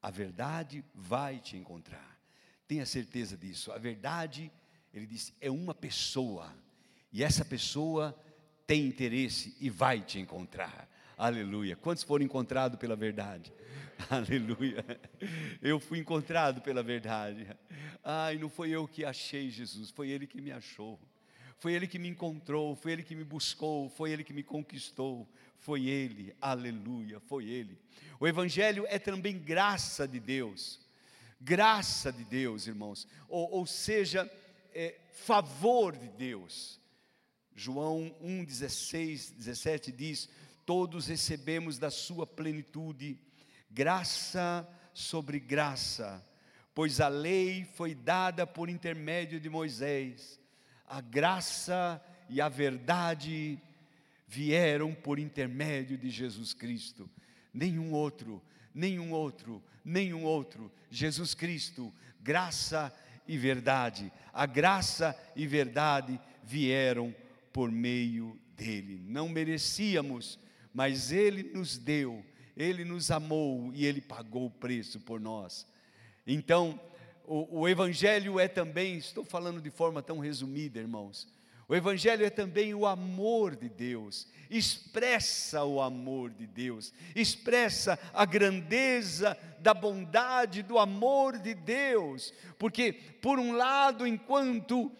A 0.01 0.09
verdade 0.09 0.83
vai 0.95 1.39
te 1.39 1.57
encontrar. 1.57 2.17
Tenha 2.65 2.85
certeza 2.85 3.35
disso. 3.35 3.71
A 3.71 3.77
verdade, 3.77 4.51
ele 4.93 5.05
disse, 5.05 5.33
é 5.41 5.51
uma 5.51 5.75
pessoa. 5.75 6.55
E 7.11 7.23
essa 7.23 7.43
pessoa 7.43 8.17
tem 8.69 8.85
interesse 8.85 9.55
e 9.59 9.67
vai 9.67 9.99
te 9.99 10.19
encontrar. 10.19 10.87
Aleluia. 11.17 11.75
Quantos 11.75 12.03
foram 12.03 12.23
encontrados 12.23 12.77
pela 12.77 12.95
verdade? 12.95 13.51
Aleluia. 14.07 14.85
Eu 15.59 15.79
fui 15.79 15.97
encontrado 15.97 16.61
pela 16.61 16.83
verdade. 16.83 17.47
Ai, 18.03 18.37
não 18.37 18.47
foi 18.47 18.69
eu 18.69 18.87
que 18.87 19.03
achei 19.03 19.49
Jesus, 19.49 19.89
foi 19.89 20.11
Ele 20.11 20.27
que 20.27 20.39
me 20.39 20.51
achou. 20.51 20.99
Foi 21.57 21.73
Ele 21.73 21.87
que 21.87 21.97
me 21.97 22.07
encontrou, 22.09 22.75
foi 22.75 22.91
Ele 22.91 23.01
que 23.01 23.15
me 23.15 23.23
buscou, 23.23 23.89
foi 23.89 24.11
Ele 24.11 24.23
que 24.23 24.33
me 24.33 24.43
conquistou. 24.43 25.27
Foi 25.57 25.87
Ele, 25.87 26.35
aleluia, 26.39 27.19
foi 27.21 27.45
Ele. 27.49 27.75
O 28.19 28.27
Evangelho 28.27 28.85
é 28.87 28.99
também 28.99 29.39
graça 29.39 30.07
de 30.07 30.19
Deus. 30.19 30.79
Graça 31.41 32.13
de 32.13 32.23
Deus, 32.23 32.67
irmãos. 32.67 33.07
Ou, 33.27 33.49
ou 33.49 33.65
seja, 33.65 34.31
é, 34.75 34.95
favor 35.11 35.97
de 35.97 36.07
Deus. 36.09 36.78
João 37.55 38.15
1, 38.21 38.43
16, 38.45 39.31
17 39.31 39.91
diz: 39.91 40.29
Todos 40.65 41.07
recebemos 41.07 41.77
da 41.77 41.89
sua 41.89 42.25
plenitude, 42.25 43.19
graça 43.69 44.67
sobre 44.93 45.39
graça, 45.39 46.25
pois 46.73 47.01
a 47.01 47.07
lei 47.07 47.65
foi 47.75 47.93
dada 47.93 48.45
por 48.45 48.69
intermédio 48.69 49.39
de 49.39 49.49
Moisés, 49.49 50.39
a 50.87 51.01
graça 51.01 52.01
e 52.29 52.39
a 52.39 52.49
verdade 52.49 53.59
vieram 54.27 54.93
por 54.93 55.17
intermédio 55.17 55.97
de 55.97 56.09
Jesus 56.09 56.53
Cristo. 56.53 57.09
Nenhum 57.53 57.91
outro, 57.91 58.41
nenhum 58.73 59.11
outro, 59.11 59.61
nenhum 59.83 60.23
outro. 60.23 60.71
Jesus 60.89 61.33
Cristo, 61.33 61.93
graça 62.21 62.93
e 63.27 63.37
verdade. 63.37 64.11
A 64.31 64.45
graça 64.45 65.17
e 65.35 65.47
verdade 65.47 66.19
vieram 66.43 67.11
por 67.11 67.28
meio 67.71 68.39
dele. 68.55 69.01
Não 69.05 69.29
merecíamos, 69.29 70.39
mas 70.73 71.11
ele 71.11 71.43
nos 71.43 71.77
deu, 71.77 72.23
ele 72.55 72.83
nos 72.83 73.09
amou 73.09 73.71
e 73.73 73.85
ele 73.85 74.01
pagou 74.01 74.45
o 74.47 74.51
preço 74.51 74.99
por 74.99 75.19
nós. 75.19 75.67
Então, 76.27 76.79
o, 77.25 77.61
o 77.61 77.69
Evangelho 77.69 78.39
é 78.39 78.47
também, 78.47 78.97
estou 78.97 79.23
falando 79.23 79.61
de 79.61 79.69
forma 79.69 80.01
tão 80.01 80.19
resumida, 80.19 80.79
irmãos. 80.79 81.27
O 81.67 81.75
Evangelho 81.75 82.25
é 82.25 82.31
também 82.31 82.73
o 82.73 82.87
amor 82.87 83.55
de 83.55 83.69
Deus, 83.69 84.27
expressa 84.49 85.63
o 85.63 85.79
amor 85.79 86.31
de 86.31 86.47
Deus, 86.47 86.91
expressa 87.15 87.99
a 88.11 88.25
grandeza 88.25 89.37
da 89.59 89.71
bondade, 89.71 90.63
do 90.63 90.79
amor 90.79 91.37
de 91.37 91.53
Deus, 91.53 92.33
porque, 92.57 92.91
por 92.91 93.37
um 93.37 93.51
lado, 93.51 94.07
enquanto 94.07 94.91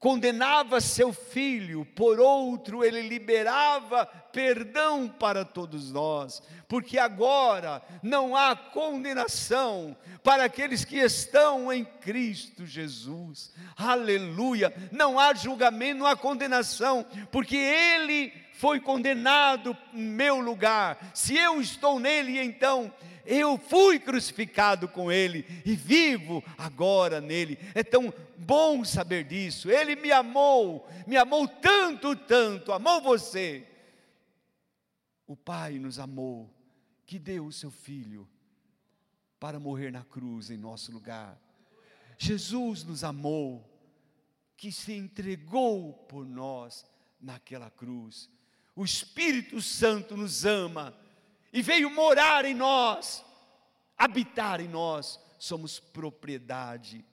condenava 0.00 0.80
seu 0.80 1.12
filho, 1.12 1.84
por 1.84 2.18
outro, 2.18 2.82
ele 2.82 3.02
liberava 3.02 4.06
perdão 4.06 5.06
para 5.06 5.44
todos 5.44 5.92
nós, 5.92 6.42
porque 6.66 6.98
agora 6.98 7.82
não 8.02 8.34
há 8.34 8.56
condenação 8.56 9.94
para 10.24 10.44
aqueles 10.44 10.86
que 10.86 10.96
estão 10.96 11.70
em 11.70 11.84
Cristo 11.84 12.64
Jesus, 12.64 13.52
aleluia, 13.76 14.72
não 14.90 15.20
há 15.20 15.34
julgamento, 15.34 15.98
não 15.98 16.06
há 16.06 16.16
condenação, 16.16 17.04
porque 17.30 17.56
ele 17.56 18.32
foi 18.54 18.80
condenado 18.80 19.76
em 19.92 20.02
meu 20.02 20.40
lugar, 20.40 21.10
se 21.12 21.36
eu 21.36 21.60
estou 21.60 22.00
nele, 22.00 22.40
então 22.40 22.90
eu 23.30 23.56
fui 23.56 24.00
crucificado 24.00 24.88
com 24.88 25.10
Ele 25.10 25.46
e 25.64 25.76
vivo 25.76 26.42
agora 26.58 27.20
nele. 27.20 27.56
É 27.76 27.84
tão 27.84 28.12
bom 28.36 28.84
saber 28.84 29.22
disso. 29.22 29.70
Ele 29.70 29.94
me 29.94 30.10
amou, 30.10 30.88
me 31.06 31.16
amou 31.16 31.46
tanto, 31.46 32.16
tanto, 32.16 32.72
amou 32.72 33.00
você. 33.00 33.64
O 35.28 35.36
Pai 35.36 35.78
nos 35.78 36.00
amou, 36.00 36.52
que 37.06 37.20
deu 37.20 37.46
o 37.46 37.52
seu 37.52 37.70
Filho 37.70 38.28
para 39.38 39.60
morrer 39.60 39.92
na 39.92 40.02
cruz 40.02 40.50
em 40.50 40.56
nosso 40.56 40.90
lugar. 40.90 41.40
Jesus 42.18 42.82
nos 42.82 43.04
amou, 43.04 43.64
que 44.56 44.72
se 44.72 44.92
entregou 44.92 45.92
por 45.92 46.26
nós 46.26 46.84
naquela 47.20 47.70
cruz. 47.70 48.28
O 48.74 48.84
Espírito 48.84 49.62
Santo 49.62 50.16
nos 50.16 50.44
ama 50.44 50.92
e 51.52 51.62
veio 51.62 51.90
morar 51.90 52.44
em 52.44 52.54
nós, 52.54 53.24
habitar 53.96 54.60
em 54.60 54.68
nós, 54.68 55.18
somos 55.38 55.80
propriedade 55.80 57.04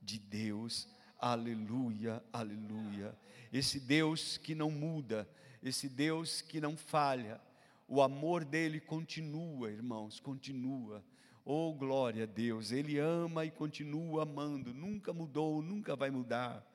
de 0.00 0.18
Deus. 0.18 0.88
Aleluia, 1.18 2.22
aleluia. 2.32 3.16
Esse 3.52 3.78
Deus 3.78 4.38
que 4.38 4.54
não 4.54 4.70
muda, 4.70 5.28
esse 5.62 5.88
Deus 5.88 6.40
que 6.40 6.60
não 6.60 6.76
falha, 6.76 7.40
o 7.86 8.00
amor 8.00 8.44
dele 8.44 8.80
continua, 8.80 9.70
irmãos, 9.70 10.18
continua. 10.18 11.04
Oh, 11.44 11.74
glória 11.74 12.22
a 12.22 12.26
Deus, 12.26 12.70
ele 12.70 12.98
ama 12.98 13.44
e 13.44 13.50
continua 13.50 14.22
amando, 14.22 14.72
nunca 14.72 15.12
mudou, 15.12 15.60
nunca 15.60 15.94
vai 15.94 16.10
mudar. 16.10 16.66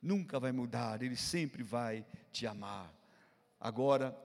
Nunca 0.00 0.38
vai 0.38 0.52
mudar, 0.52 1.02
ele 1.02 1.16
sempre 1.16 1.62
vai 1.62 2.06
te 2.30 2.46
amar. 2.46 2.92
Agora, 3.60 4.16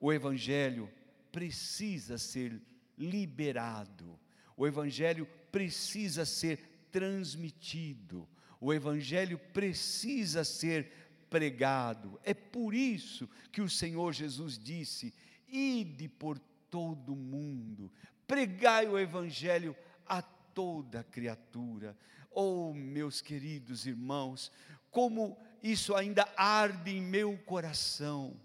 o 0.00 0.12
evangelho 0.12 0.90
precisa 1.32 2.18
ser 2.18 2.60
liberado, 2.98 4.18
o 4.56 4.66
Evangelho 4.66 5.26
precisa 5.50 6.24
ser 6.24 6.58
transmitido, 6.90 8.28
o 8.60 8.72
Evangelho 8.72 9.38
precisa 9.38 10.44
ser 10.44 10.92
pregado. 11.30 12.20
É 12.22 12.34
por 12.34 12.74
isso 12.74 13.28
que 13.50 13.62
o 13.62 13.70
Senhor 13.70 14.12
Jesus 14.12 14.58
disse: 14.58 15.14
ide 15.48 16.08
por 16.08 16.38
todo 16.70 17.16
mundo, 17.16 17.90
pregai 18.26 18.86
o 18.86 18.98
Evangelho 18.98 19.74
a 20.06 20.20
toda 20.20 21.04
criatura. 21.04 21.96
Oh, 22.30 22.72
meus 22.72 23.20
queridos 23.20 23.86
irmãos, 23.86 24.52
como 24.90 25.38
isso 25.62 25.94
ainda 25.94 26.28
arde 26.36 26.90
em 26.90 27.00
meu 27.00 27.36
coração 27.38 28.36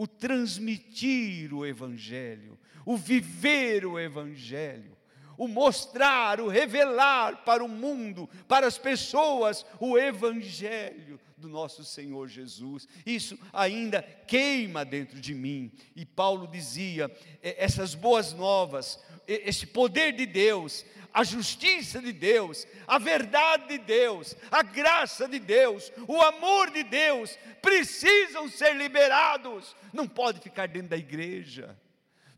o 0.00 0.06
transmitir 0.06 1.52
o 1.52 1.66
Evangelho, 1.66 2.58
o 2.86 2.96
viver 2.96 3.84
o 3.84 4.00
Evangelho, 4.00 4.96
o 5.36 5.46
mostrar, 5.46 6.40
o 6.40 6.48
revelar 6.48 7.44
para 7.44 7.62
o 7.62 7.68
mundo, 7.68 8.26
para 8.48 8.66
as 8.66 8.78
pessoas, 8.78 9.62
o 9.78 9.98
Evangelho 9.98 11.20
do 11.36 11.50
nosso 11.50 11.84
Senhor 11.84 12.28
Jesus. 12.28 12.88
Isso 13.04 13.38
ainda 13.52 14.02
queima 14.02 14.86
dentro 14.86 15.20
de 15.20 15.34
mim. 15.34 15.70
E 15.94 16.06
Paulo 16.06 16.46
dizia: 16.46 17.14
essas 17.42 17.94
boas 17.94 18.32
novas, 18.32 19.04
esse 19.32 19.66
poder 19.66 20.12
de 20.12 20.26
Deus, 20.26 20.84
a 21.12 21.24
justiça 21.24 22.00
de 22.00 22.12
Deus, 22.12 22.66
a 22.86 22.98
verdade 22.98 23.68
de 23.68 23.78
Deus, 23.78 24.36
a 24.50 24.62
graça 24.62 25.28
de 25.28 25.38
Deus, 25.38 25.92
o 26.06 26.20
amor 26.20 26.70
de 26.70 26.82
Deus 26.82 27.38
precisam 27.60 28.48
ser 28.48 28.74
liberados. 28.74 29.76
Não 29.92 30.06
pode 30.06 30.40
ficar 30.40 30.68
dentro 30.68 30.90
da 30.90 30.96
igreja 30.96 31.76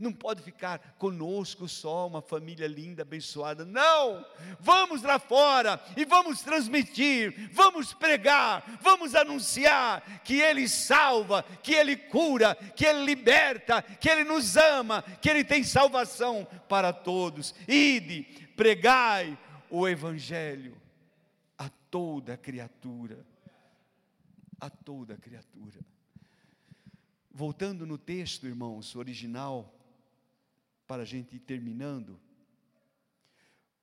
não 0.02 0.12
pode 0.12 0.42
ficar 0.42 0.94
conosco 0.98 1.68
só 1.68 2.06
uma 2.06 2.20
família 2.20 2.66
linda, 2.66 3.02
abençoada. 3.02 3.64
Não! 3.64 4.26
Vamos 4.58 5.02
lá 5.02 5.18
fora 5.18 5.82
e 5.96 6.04
vamos 6.04 6.42
transmitir, 6.42 7.50
vamos 7.52 7.94
pregar, 7.94 8.78
vamos 8.82 9.14
anunciar 9.14 10.22
que 10.24 10.40
Ele 10.40 10.68
salva, 10.68 11.44
que 11.62 11.72
Ele 11.72 11.96
cura, 11.96 12.54
que 12.76 12.84
Ele 12.84 13.04
liberta, 13.04 13.80
que 13.82 14.08
Ele 14.10 14.24
nos 14.24 14.56
ama, 14.56 15.02
que 15.20 15.30
Ele 15.30 15.44
tem 15.44 15.62
salvação 15.62 16.46
para 16.68 16.92
todos. 16.92 17.54
Ide, 17.68 18.24
pregai 18.56 19.38
o 19.70 19.88
Evangelho 19.88 20.76
a 21.56 21.68
toda 21.90 22.36
criatura. 22.36 23.24
A 24.60 24.68
toda 24.68 25.16
criatura. 25.16 25.80
Voltando 27.34 27.86
no 27.86 27.96
texto, 27.96 28.46
irmãos, 28.46 28.94
original, 28.94 29.72
para 30.92 31.04
a 31.04 31.06
gente 31.06 31.36
ir 31.36 31.38
terminando. 31.38 32.20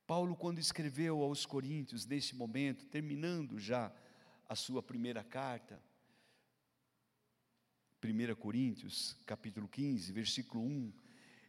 Paulo, 0.06 0.36
quando 0.36 0.60
escreveu 0.60 1.22
aos 1.22 1.44
Coríntios, 1.44 2.06
nesse 2.06 2.36
momento, 2.36 2.86
terminando 2.86 3.58
já 3.58 3.92
a 4.48 4.54
sua 4.54 4.80
primeira 4.80 5.24
carta, 5.24 5.82
1 8.00 8.36
Coríntios, 8.36 9.16
capítulo 9.26 9.66
15, 9.66 10.12
versículo 10.12 10.62
1, 10.62 10.92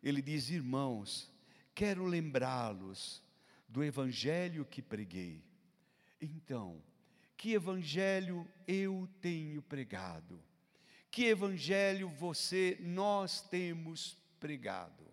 ele 0.02 0.19
diz: 0.19 0.50
Irmãos, 0.50 1.32
quero 1.76 2.08
lembrá-los 2.08 3.21
do 3.69 3.84
evangelho 3.84 4.65
que 4.65 4.82
preguei. 4.82 5.43
Então, 6.19 6.82
que 7.38 7.54
evangelho 7.54 8.50
eu 8.67 9.08
tenho 9.21 9.62
pregado? 9.62 10.41
Que 11.12 11.26
evangelho 11.26 12.10
você, 12.10 12.80
nós 12.82 13.43
temos 13.43 14.17
pregado? 14.39 15.11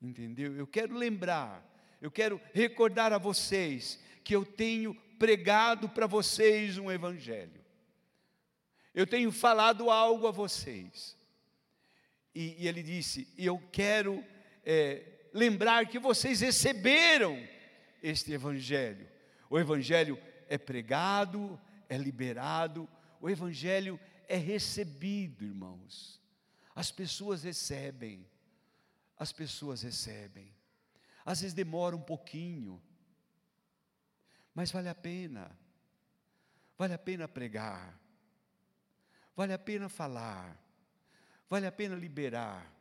Entendeu? 0.00 0.56
Eu 0.56 0.66
quero 0.66 0.94
lembrar, 0.94 1.62
eu 2.00 2.10
quero 2.10 2.40
recordar 2.54 3.12
a 3.12 3.18
vocês 3.18 4.00
que 4.24 4.34
eu 4.34 4.44
tenho 4.44 4.94
pregado 5.18 5.88
para 5.88 6.06
vocês 6.06 6.78
um 6.78 6.90
evangelho. 6.90 7.60
Eu 8.94 9.06
tenho 9.06 9.30
falado 9.30 9.90
algo 9.90 10.26
a 10.26 10.30
vocês. 10.30 11.16
E, 12.34 12.56
e 12.64 12.68
ele 12.68 12.82
disse: 12.82 13.28
Eu 13.36 13.62
quero 13.70 14.24
é, 14.64 15.28
lembrar 15.32 15.86
que 15.86 15.98
vocês 15.98 16.40
receberam 16.40 17.38
este 18.02 18.32
evangelho. 18.32 19.06
O 19.48 19.58
evangelho 19.58 20.18
é 20.48 20.56
pregado, 20.56 21.60
é 21.88 21.96
liberado, 21.96 22.88
o 23.20 23.28
evangelho 23.28 23.98
é 24.28 24.36
recebido, 24.36 25.44
irmãos. 25.44 26.20
As 26.74 26.90
pessoas 26.90 27.42
recebem 27.42 28.26
as 29.20 29.32
pessoas 29.32 29.82
recebem. 29.82 30.50
Às 31.26 31.42
vezes 31.42 31.52
demora 31.52 31.94
um 31.94 32.00
pouquinho, 32.00 32.82
mas 34.54 34.72
vale 34.72 34.88
a 34.88 34.94
pena. 34.94 35.54
Vale 36.78 36.94
a 36.94 36.98
pena 36.98 37.28
pregar. 37.28 38.00
Vale 39.36 39.52
a 39.52 39.58
pena 39.58 39.90
falar. 39.90 40.58
Vale 41.50 41.66
a 41.66 41.72
pena 41.72 41.94
liberar. 41.94 42.74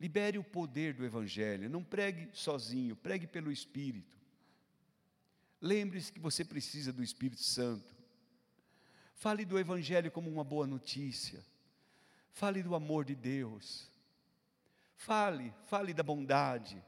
Libere 0.00 0.36
o 0.36 0.42
poder 0.42 0.94
do 0.94 1.04
Evangelho. 1.04 1.70
Não 1.70 1.84
pregue 1.84 2.28
sozinho, 2.32 2.96
pregue 2.96 3.28
pelo 3.28 3.52
Espírito. 3.52 4.18
Lembre-se 5.60 6.12
que 6.12 6.18
você 6.18 6.44
precisa 6.44 6.92
do 6.92 7.04
Espírito 7.04 7.42
Santo. 7.42 7.94
Fale 9.14 9.44
do 9.44 9.56
Evangelho 9.56 10.10
como 10.10 10.28
uma 10.28 10.42
boa 10.42 10.66
notícia. 10.66 11.40
Fale 12.32 12.64
do 12.64 12.74
amor 12.74 13.04
de 13.04 13.14
Deus. 13.14 13.91
Fale, 15.04 15.52
fale 15.66 15.92
da 15.92 16.02
bondade. 16.04 16.80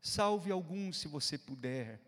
Salve 0.00 0.50
alguns 0.50 0.98
se 0.98 1.06
você 1.06 1.38
puder. 1.38 2.00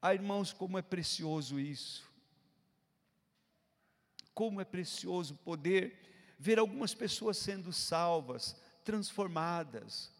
Ah, 0.00 0.14
irmãos, 0.14 0.50
como 0.50 0.78
é 0.78 0.82
precioso 0.82 1.60
isso. 1.60 2.10
Como 4.32 4.62
é 4.62 4.64
precioso 4.64 5.34
poder 5.44 6.00
ver 6.38 6.58
algumas 6.58 6.94
pessoas 6.94 7.36
sendo 7.36 7.70
salvas, 7.70 8.56
transformadas, 8.82 10.10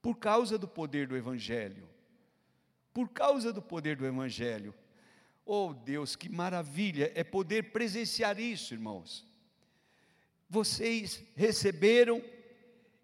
por 0.00 0.16
causa 0.16 0.56
do 0.56 0.66
poder 0.66 1.06
do 1.06 1.16
Evangelho. 1.16 1.86
Por 2.90 3.10
causa 3.10 3.52
do 3.52 3.60
poder 3.60 3.96
do 3.96 4.06
Evangelho. 4.06 4.74
Oh 5.44 5.74
Deus, 5.74 6.16
que 6.16 6.30
maravilha 6.30 7.12
é 7.14 7.22
poder 7.22 7.70
presenciar 7.70 8.40
isso, 8.40 8.72
irmãos. 8.72 9.26
Vocês 10.48 11.22
receberam 11.34 12.22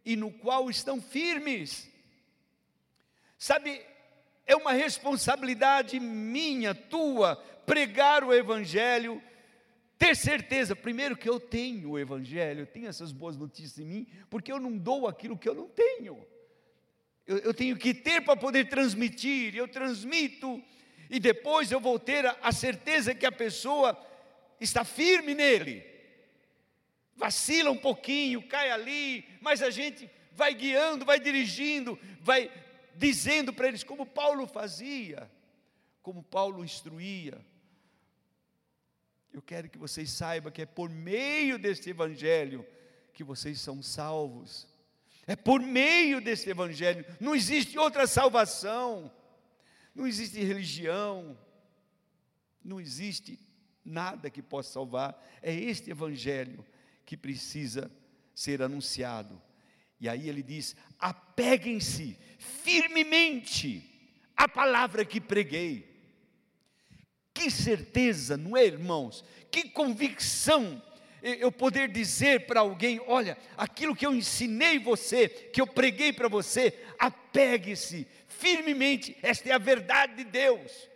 e 0.05 0.17
no 0.17 0.31
qual 0.31 0.69
estão 0.69 1.01
firmes. 1.01 1.91
Sabe, 3.39 3.81
é 4.47 4.57
uma 4.57 4.73
responsabilidade 4.73 5.99
minha, 6.01 6.75
tua, 6.75 7.37
pregar 7.67 8.25
o 8.25 8.33
Evangelho, 8.33 9.23
ter 9.99 10.17
certeza, 10.17 10.75
primeiro, 10.75 11.17
que 11.17 11.29
eu 11.29 11.39
tenho 11.39 11.91
o 11.91 11.99
Evangelho, 11.99 12.61
eu 12.61 12.67
tenho 12.67 12.89
essas 12.89 13.13
boas 13.13 13.37
notícias 13.37 13.79
em 13.79 13.87
mim, 13.87 14.07
porque 14.29 14.53
eu 14.53 14.59
não 14.59 14.77
dou 14.77 15.07
aquilo 15.07 15.39
que 15.39 15.49
eu 15.49 15.55
não 15.55 15.69
tenho. 15.69 16.27
Eu, 17.27 17.39
eu 17.39 17.55
tenho 17.55 17.77
que 17.77 17.95
ter 17.95 18.21
para 18.23 18.37
poder 18.37 18.69
transmitir, 18.69 19.55
eu 19.55 19.69
transmito, 19.69 20.61
e 21.09 21.21
depois 21.21 21.71
eu 21.71 21.79
vou 21.79 21.99
ter 21.99 22.27
a, 22.27 22.37
a 22.43 22.53
certeza 22.53 23.15
que 23.15 23.27
a 23.27 23.33
pessoa 23.33 23.97
está 24.61 24.85
firme 24.85 25.35
nele 25.35 25.92
vacila 27.17 27.71
um 27.71 27.77
pouquinho, 27.77 28.47
cai 28.47 28.71
ali, 28.71 29.25
mas 29.41 29.63
a 29.63 29.71
gente 29.71 30.11
vai 30.33 30.55
guiando, 30.55 31.05
vai 31.05 31.21
dirigindo, 31.21 31.99
vai 32.21 32.51
dizendo 32.97 33.53
para 33.53 33.69
eles 33.69 33.85
como 33.85 34.07
Paulo 34.07 34.47
fazia, 34.47 35.31
como 36.03 36.23
Paulo 36.23 36.65
instruía. 36.65 37.45
Eu 39.33 39.41
quero 39.41 39.69
que 39.69 39.79
vocês 39.79 40.11
saibam 40.11 40.53
que 40.53 40.63
é 40.63 40.67
por 40.67 40.91
meio 40.91 41.59
deste 41.59 41.91
evangelho 41.91 42.67
que 43.15 43.25
vocês 43.25 43.61
são 43.61 43.83
salvos. 43.83 44.69
É 45.27 45.37
por 45.37 45.61
meio 45.61 46.21
deste 46.21 46.51
evangelho, 46.51 47.05
não 47.21 47.35
existe 47.35 47.79
outra 47.79 48.07
salvação. 48.07 49.11
Não 49.95 50.07
existe 50.07 50.43
religião, 50.43 51.39
não 52.65 52.81
existe 52.81 53.39
nada 53.85 54.31
que 54.31 54.41
possa 54.41 54.73
salvar. 54.73 55.23
É 55.43 55.53
este 55.53 55.91
evangelho 55.91 56.65
que 57.13 57.17
precisa 57.19 57.91
ser 58.35 58.63
anunciado. 58.63 59.39
E 60.01 60.09
aí 60.09 60.31
ele 60.31 60.43
diz: 60.43 60.75
apeguem-se 60.99 62.17
firmemente 62.39 64.19
à 64.35 64.49
palavra 64.49 65.05
que 65.05 65.21
preguei. 65.21 65.93
Que 67.35 67.51
certeza, 67.51 68.39
não 68.39 68.57
é, 68.57 68.65
irmãos? 68.65 69.23
Que 69.51 69.69
convicção 69.69 70.83
eu 71.23 71.53
poder 71.53 71.89
dizer 71.89 72.47
para 72.47 72.61
alguém: 72.61 72.99
olha, 73.07 73.37
aquilo 73.59 73.95
que 73.95 74.07
eu 74.07 74.15
ensinei 74.15 74.79
você, 74.79 75.29
que 75.29 75.61
eu 75.61 75.67
preguei 75.67 76.15
para 76.15 76.29
você, 76.29 76.83
apegue-se 76.99 78.07
firmemente, 78.27 79.19
esta 79.21 79.51
é 79.51 79.53
a 79.53 79.59
verdade 79.59 80.15
de 80.15 80.25
Deus. 80.25 80.89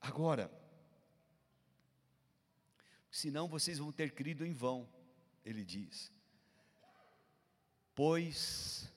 Agora, 0.00 0.48
senão 3.16 3.48
vocês 3.48 3.78
vão 3.78 3.90
ter 3.90 4.12
crido 4.12 4.44
em 4.44 4.52
vão, 4.52 4.86
ele 5.42 5.64
diz. 5.64 6.12
Pois 7.94 8.92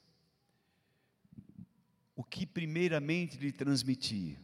o 2.13 2.21
que 2.21 2.45
primeiramente 2.45 3.37
lhe 3.37 3.53
transmiti, 3.53 4.37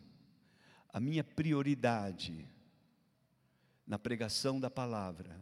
a 0.94 1.00
minha 1.02 1.26
prioridade 1.26 2.48
na 3.86 4.00
pregação 4.00 4.62
da 4.62 4.70
palavra, 4.70 5.38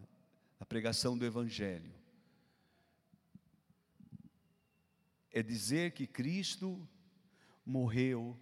na 0.59 0.65
pregação 0.65 1.15
do 1.15 1.25
Evangelho, 1.25 1.93
é 5.31 5.43
dizer 5.43 5.91
que 5.91 6.07
Cristo 6.07 6.87
morreu 7.63 8.35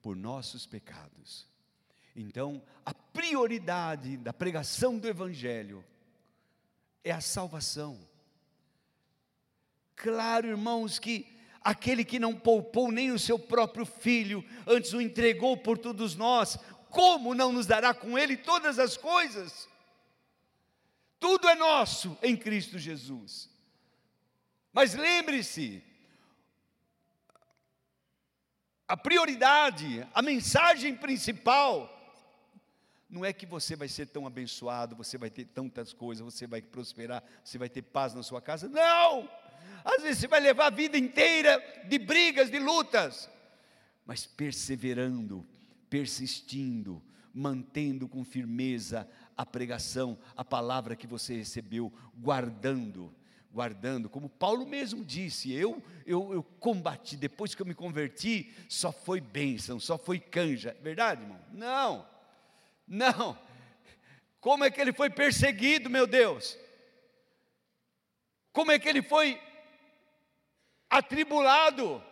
por 0.00 0.14
nossos 0.14 0.66
pecados. 0.66 1.51
Então, 2.14 2.62
a 2.84 2.92
prioridade 2.92 4.16
da 4.16 4.32
pregação 4.32 4.98
do 4.98 5.08
Evangelho 5.08 5.84
é 7.02 7.10
a 7.10 7.20
salvação. 7.20 7.98
Claro, 9.96 10.48
irmãos, 10.48 10.98
que 10.98 11.26
aquele 11.60 12.04
que 12.04 12.18
não 12.18 12.34
poupou 12.34 12.90
nem 12.90 13.10
o 13.10 13.18
seu 13.18 13.38
próprio 13.38 13.86
filho, 13.86 14.44
antes 14.66 14.92
o 14.92 15.00
entregou 15.00 15.56
por 15.56 15.78
todos 15.78 16.14
nós, 16.14 16.58
como 16.90 17.34
não 17.34 17.52
nos 17.52 17.66
dará 17.66 17.94
com 17.94 18.18
ele 18.18 18.36
todas 18.36 18.78
as 18.78 18.96
coisas? 18.96 19.68
Tudo 21.18 21.48
é 21.48 21.54
nosso 21.54 22.18
em 22.22 22.36
Cristo 22.36 22.78
Jesus. 22.78 23.48
Mas 24.72 24.94
lembre-se, 24.94 25.82
a 28.88 28.96
prioridade, 28.96 30.06
a 30.12 30.20
mensagem 30.20 30.94
principal, 30.94 32.01
não 33.12 33.26
é 33.26 33.32
que 33.32 33.44
você 33.44 33.76
vai 33.76 33.88
ser 33.88 34.06
tão 34.06 34.26
abençoado, 34.26 34.96
você 34.96 35.18
vai 35.18 35.28
ter 35.28 35.44
tantas 35.44 35.92
coisas, 35.92 36.24
você 36.24 36.46
vai 36.46 36.62
prosperar, 36.62 37.22
você 37.44 37.58
vai 37.58 37.68
ter 37.68 37.82
paz 37.82 38.14
na 38.14 38.22
sua 38.22 38.40
casa. 38.40 38.70
Não! 38.70 39.28
Às 39.84 40.02
vezes 40.02 40.20
você 40.20 40.28
vai 40.28 40.40
levar 40.40 40.68
a 40.68 40.70
vida 40.70 40.96
inteira 40.96 41.62
de 41.86 41.98
brigas, 41.98 42.50
de 42.50 42.58
lutas, 42.58 43.28
mas 44.06 44.24
perseverando, 44.24 45.46
persistindo, 45.90 47.02
mantendo 47.34 48.08
com 48.08 48.24
firmeza 48.24 49.06
a 49.36 49.44
pregação, 49.44 50.18
a 50.34 50.42
palavra 50.42 50.96
que 50.96 51.06
você 51.06 51.36
recebeu, 51.36 51.92
guardando, 52.16 53.14
guardando, 53.52 54.08
como 54.08 54.30
Paulo 54.30 54.64
mesmo 54.64 55.04
disse, 55.04 55.52
eu, 55.52 55.82
eu, 56.06 56.32
eu 56.32 56.42
combati, 56.42 57.14
depois 57.18 57.54
que 57.54 57.60
eu 57.60 57.66
me 57.66 57.74
converti, 57.74 58.50
só 58.70 58.90
foi 58.90 59.20
bênção, 59.20 59.78
só 59.78 59.98
foi 59.98 60.18
canja, 60.18 60.74
verdade, 60.80 61.20
irmão? 61.20 61.38
Não, 61.52 62.11
não, 62.86 63.38
como 64.40 64.64
é 64.64 64.70
que 64.70 64.80
ele 64.80 64.92
foi 64.92 65.08
perseguido, 65.08 65.88
meu 65.88 66.06
Deus? 66.06 66.58
Como 68.52 68.70
é 68.70 68.78
que 68.78 68.88
ele 68.88 69.02
foi 69.02 69.40
atribulado? 70.90 72.02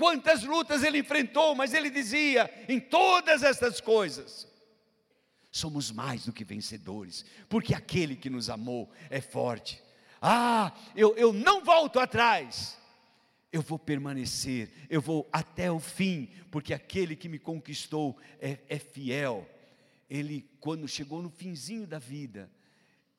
Quantas 0.00 0.44
lutas 0.44 0.82
ele 0.82 0.98
enfrentou, 0.98 1.54
mas 1.54 1.74
ele 1.74 1.90
dizia: 1.90 2.50
em 2.68 2.80
todas 2.80 3.42
estas 3.42 3.80
coisas, 3.80 4.48
somos 5.50 5.90
mais 5.90 6.24
do 6.24 6.32
que 6.32 6.44
vencedores, 6.44 7.24
porque 7.48 7.74
aquele 7.74 8.16
que 8.16 8.30
nos 8.30 8.48
amou 8.48 8.90
é 9.10 9.20
forte. 9.20 9.82
Ah, 10.22 10.72
eu, 10.94 11.14
eu 11.16 11.32
não 11.32 11.62
volto 11.62 11.98
atrás, 11.98 12.78
eu 13.52 13.62
vou 13.62 13.78
permanecer, 13.78 14.70
eu 14.88 15.00
vou 15.00 15.28
até 15.32 15.70
o 15.70 15.80
fim, 15.80 16.28
porque 16.50 16.72
aquele 16.72 17.16
que 17.16 17.28
me 17.28 17.38
conquistou 17.38 18.16
é, 18.38 18.60
é 18.68 18.78
fiel. 18.78 19.48
Ele, 20.08 20.48
quando 20.60 20.86
chegou 20.86 21.20
no 21.20 21.30
finzinho 21.30 21.86
da 21.86 21.98
vida, 21.98 22.50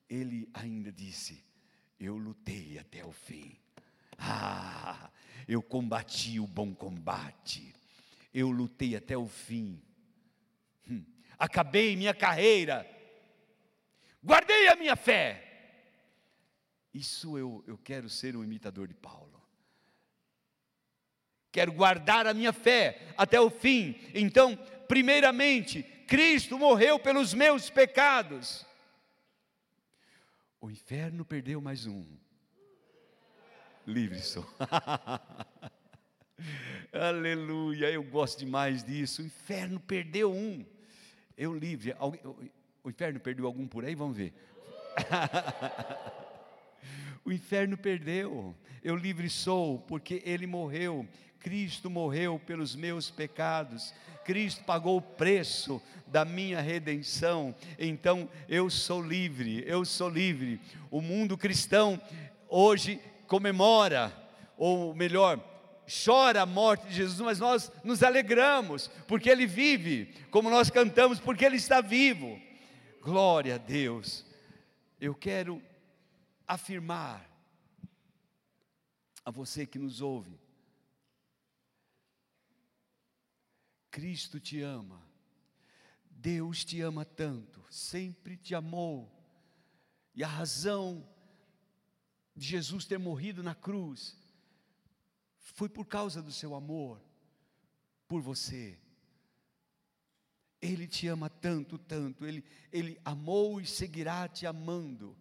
ele 0.10 0.50
ainda 0.54 0.91
disse: 0.91 1.44
Eu 2.00 2.17
lutei 2.17 2.78
até 2.80 3.04
o 3.06 3.12
fim. 3.12 3.58
Ah, 4.17 5.10
eu 5.48 5.62
combati 5.62 6.39
o 6.39 6.48
bom 6.48 6.74
combate, 6.74 7.74
eu 8.34 8.52
lutei 8.52 8.96
até 8.96 9.17
o 9.17 9.28
fim, 9.28 9.82
hum. 10.88 11.04
acabei 11.38 11.96
minha 11.96 12.13
carreira, 12.13 12.88
guardei 14.24 14.67
a 14.67 14.76
minha 14.76 14.96
fé. 14.96 15.48
Isso 16.94 17.38
eu, 17.38 17.63
eu 17.65 17.78
quero 17.78 18.10
ser 18.10 18.36
um 18.36 18.44
imitador 18.44 18.88
de 18.88 18.94
Paulo. 18.94 19.41
Quero 21.52 21.72
guardar 21.72 22.28
a 22.28 22.34
minha 22.34 22.54
fé 22.54 23.02
até 23.18 23.40
o 23.40 23.50
fim. 23.50 23.96
Então, 24.14 24.56
primeiramente, 24.88 25.84
Cristo 26.08 26.58
morreu 26.58 27.00
pelos 27.00 27.34
meus 27.34 27.70
pecados. 27.70 28.66
O 30.60 30.70
inferno 30.70 31.26
perdeu 31.26 31.60
mais 31.60 31.88
um 31.88 32.06
livre 33.86 34.22
sou. 34.22 34.46
Aleluia, 36.94 37.92
eu 37.92 38.04
gosto 38.04 38.40
demais 38.40 38.84
disso. 38.84 39.22
O 39.22 39.26
inferno 39.26 39.80
perdeu 39.80 40.32
um. 40.32 40.66
Eu 41.38 41.54
livre. 41.54 41.96
O 42.84 42.90
inferno 42.90 43.20
perdeu 43.20 43.46
algum 43.46 43.68
por 43.68 43.86
aí? 43.86 43.94
Vamos 43.96 44.18
ver. 44.18 44.34
o 47.24 47.32
inferno 47.32 47.78
perdeu. 47.78 48.56
Eu 48.84 48.96
livre 48.96 49.30
sou, 49.30 49.80
porque 49.80 50.22
ele 50.26 50.48
morreu. 50.48 51.08
Cristo 51.42 51.90
morreu 51.90 52.40
pelos 52.40 52.76
meus 52.76 53.10
pecados. 53.10 53.94
Cristo 54.24 54.64
pagou 54.64 54.98
o 54.98 55.02
preço 55.02 55.82
da 56.08 56.24
minha 56.24 56.62
redenção. 56.62 57.54
Então 57.78 58.30
eu 58.48 58.70
sou 58.70 59.02
livre. 59.02 59.64
Eu 59.68 59.84
sou 59.84 60.08
livre. 60.08 60.62
O 60.90 61.02
mundo 61.02 61.38
cristão 61.38 62.00
hoje 62.48 63.02
comemora, 63.28 64.14
ou 64.58 64.94
melhor, 64.94 65.40
chora 66.06 66.42
a 66.42 66.46
morte 66.46 66.88
de 66.88 66.94
Jesus, 66.94 67.20
mas 67.20 67.40
nós 67.40 67.72
nos 67.84 68.04
alegramos, 68.04 68.90
porque 69.08 69.30
Ele 69.30 69.46
vive, 69.46 70.14
como 70.30 70.50
nós 70.50 70.70
cantamos, 70.70 71.20
porque 71.20 71.46
Ele 71.46 71.58
está 71.58 71.82
vivo. 71.82 72.40
Glória 73.02 73.56
a 73.56 73.58
Deus. 73.58 74.26
Eu 75.00 75.16
quero 75.16 75.62
afirmar 76.48 77.28
a 79.26 79.32
você 79.32 79.66
que 79.66 79.80
nos 79.80 80.02
ouve, 80.02 80.38
Cristo 83.92 84.40
te 84.40 84.62
ama, 84.62 85.06
Deus 86.10 86.64
te 86.64 86.82
ama 86.82 87.06
tanto, 87.06 87.64
sempre 87.70 88.38
te 88.38 88.56
amou, 88.56 89.12
e 90.16 90.24
a 90.24 90.28
razão 90.28 91.08
de 92.36 92.48
Jesus 92.48 92.86
ter 92.86 92.98
morrido 92.98 93.44
na 93.44 93.54
cruz 93.54 94.18
foi 95.38 95.68
por 95.70 95.86
causa 95.86 96.22
do 96.22 96.32
seu 96.32 96.56
amor 96.56 97.02
por 98.08 98.22
você. 98.22 98.80
Ele 100.62 100.88
te 100.88 101.08
ama 101.08 101.30
tanto, 101.30 101.78
tanto, 101.78 102.26
ele, 102.26 102.44
ele 102.72 103.00
amou 103.04 103.60
e 103.60 103.66
seguirá 103.66 104.28
te 104.28 104.46
amando. 104.46 105.18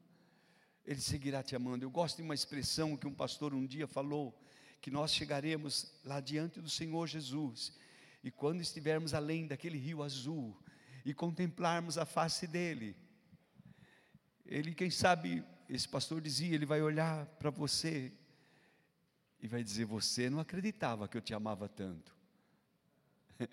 Ele 0.84 1.00
seguirá 1.00 1.42
te 1.42 1.56
amando. 1.56 1.84
Eu 1.84 1.90
gosto 1.90 2.16
de 2.16 2.22
uma 2.22 2.34
expressão 2.34 2.96
que 2.96 3.06
um 3.06 3.14
pastor 3.14 3.54
um 3.54 3.66
dia 3.66 3.86
falou: 3.86 4.38
que 4.80 4.90
nós 4.90 5.12
chegaremos 5.12 5.92
lá 6.04 6.20
diante 6.20 6.60
do 6.60 6.68
Senhor 6.68 7.06
Jesus, 7.06 7.72
e 8.22 8.30
quando 8.30 8.60
estivermos 8.60 9.14
além 9.14 9.46
daquele 9.46 9.78
rio 9.78 10.02
azul, 10.02 10.56
e 11.04 11.14
contemplarmos 11.14 11.96
a 11.96 12.04
face 12.04 12.46
dele, 12.46 12.96
ele, 14.44 14.74
quem 14.74 14.90
sabe, 14.90 15.44
esse 15.68 15.88
pastor 15.88 16.20
dizia, 16.20 16.54
ele 16.54 16.66
vai 16.66 16.82
olhar 16.82 17.26
para 17.38 17.50
você 17.50 18.12
e 19.40 19.48
vai 19.48 19.62
dizer: 19.62 19.84
Você 19.84 20.28
não 20.28 20.40
acreditava 20.40 21.08
que 21.08 21.16
eu 21.16 21.22
te 21.22 21.32
amava 21.32 21.68
tanto. 21.68 22.16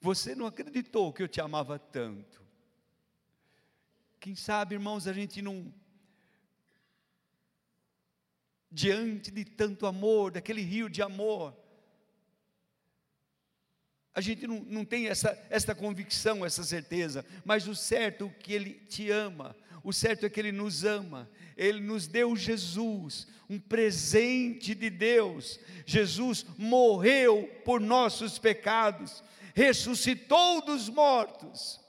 Você 0.00 0.34
não 0.34 0.46
acreditou 0.46 1.12
que 1.12 1.22
eu 1.22 1.28
te 1.28 1.40
amava 1.40 1.78
tanto. 1.78 2.42
Quem 4.18 4.34
sabe, 4.34 4.74
irmãos, 4.74 5.06
a 5.06 5.12
gente 5.12 5.40
não. 5.42 5.72
Diante 8.70 9.30
de 9.30 9.44
tanto 9.44 9.86
amor, 9.86 10.32
daquele 10.32 10.62
rio 10.62 10.88
de 10.88 11.02
amor, 11.02 11.54
a 14.14 14.20
gente 14.20 14.46
não, 14.46 14.60
não 14.68 14.84
tem 14.84 15.08
essa, 15.08 15.38
essa 15.48 15.74
convicção, 15.74 16.44
essa 16.44 16.62
certeza, 16.62 17.24
mas 17.44 17.66
o 17.66 17.74
certo 17.74 18.26
é 18.26 18.42
que 18.42 18.52
Ele 18.52 18.74
te 18.88 19.10
ama, 19.10 19.56
o 19.82 19.92
certo 19.92 20.26
é 20.26 20.30
que 20.30 20.38
Ele 20.38 20.52
nos 20.52 20.84
ama, 20.84 21.30
Ele 21.56 21.80
nos 21.80 22.06
deu 22.06 22.36
Jesus, 22.36 23.26
um 23.48 23.58
presente 23.58 24.74
de 24.74 24.90
Deus. 24.90 25.58
Jesus 25.86 26.44
morreu 26.58 27.48
por 27.64 27.80
nossos 27.80 28.38
pecados, 28.38 29.24
ressuscitou 29.54 30.64
dos 30.64 30.88
mortos. 30.88 31.80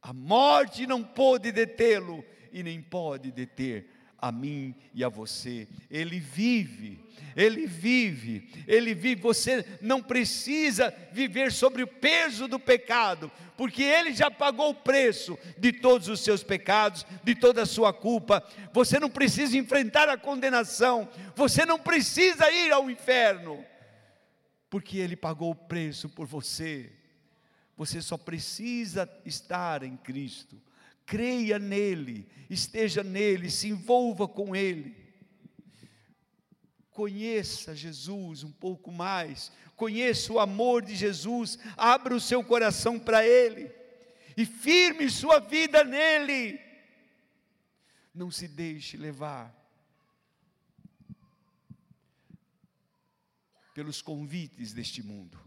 A 0.00 0.12
morte 0.12 0.86
não 0.86 1.02
pôde 1.02 1.50
detê-lo 1.50 2.24
e 2.52 2.62
nem 2.62 2.80
pode 2.80 3.32
deter 3.32 3.95
a 4.26 4.32
mim 4.32 4.74
e 4.94 5.04
a 5.04 5.08
você. 5.08 5.68
Ele 5.90 6.18
vive, 6.18 7.00
ele 7.34 7.66
vive, 7.66 8.48
ele 8.66 8.94
vive. 8.94 9.20
Você 9.22 9.64
não 9.80 10.02
precisa 10.02 10.94
viver 11.12 11.52
sobre 11.52 11.82
o 11.82 11.86
peso 11.86 12.48
do 12.48 12.58
pecado, 12.58 13.30
porque 13.56 13.82
ele 13.82 14.14
já 14.14 14.30
pagou 14.30 14.70
o 14.70 14.74
preço 14.74 15.38
de 15.58 15.72
todos 15.72 16.08
os 16.08 16.20
seus 16.20 16.42
pecados, 16.42 17.06
de 17.22 17.34
toda 17.34 17.62
a 17.62 17.66
sua 17.66 17.92
culpa. 17.92 18.46
Você 18.72 18.98
não 18.98 19.10
precisa 19.10 19.56
enfrentar 19.56 20.08
a 20.08 20.18
condenação, 20.18 21.08
você 21.34 21.64
não 21.64 21.78
precisa 21.78 22.50
ir 22.50 22.72
ao 22.72 22.90
inferno, 22.90 23.64
porque 24.68 24.98
ele 24.98 25.16
pagou 25.16 25.50
o 25.50 25.54
preço 25.54 26.08
por 26.08 26.26
você. 26.26 26.92
Você 27.76 28.00
só 28.00 28.16
precisa 28.16 29.08
estar 29.24 29.82
em 29.82 29.96
Cristo 29.96 30.60
creia 31.06 31.58
nele, 31.58 32.28
esteja 32.50 33.02
nele, 33.02 33.48
se 33.48 33.68
envolva 33.68 34.26
com 34.26 34.54
ele. 34.54 34.94
Conheça 36.90 37.74
Jesus 37.74 38.42
um 38.42 38.50
pouco 38.50 38.90
mais, 38.90 39.52
conheça 39.76 40.32
o 40.32 40.40
amor 40.40 40.82
de 40.82 40.96
Jesus, 40.96 41.58
abra 41.76 42.14
o 42.14 42.20
seu 42.20 42.42
coração 42.42 42.98
para 42.98 43.24
ele 43.24 43.70
e 44.36 44.44
firme 44.44 45.08
sua 45.08 45.38
vida 45.38 45.84
nele. 45.84 46.60
Não 48.12 48.30
se 48.30 48.48
deixe 48.48 48.96
levar 48.96 49.54
pelos 53.74 54.00
convites 54.00 54.72
deste 54.72 55.02
mundo, 55.02 55.38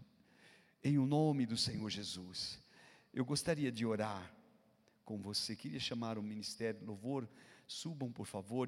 em 0.84 1.00
o 1.00 1.06
nome 1.06 1.48
do 1.48 1.58
Senhor 1.58 1.90
Jesus. 1.90 2.60
Eu 3.12 3.26
gostaria 3.26 3.72
de 3.72 3.86
orar 3.88 4.39
com 5.10 5.18
você. 5.18 5.56
Queria 5.56 5.80
chamar 5.80 6.20
o 6.20 6.22
ministério 6.22 6.82
de 6.82 6.86
louvor. 6.86 7.28
Subam, 7.66 8.12
por 8.12 8.28
favor. 8.28 8.68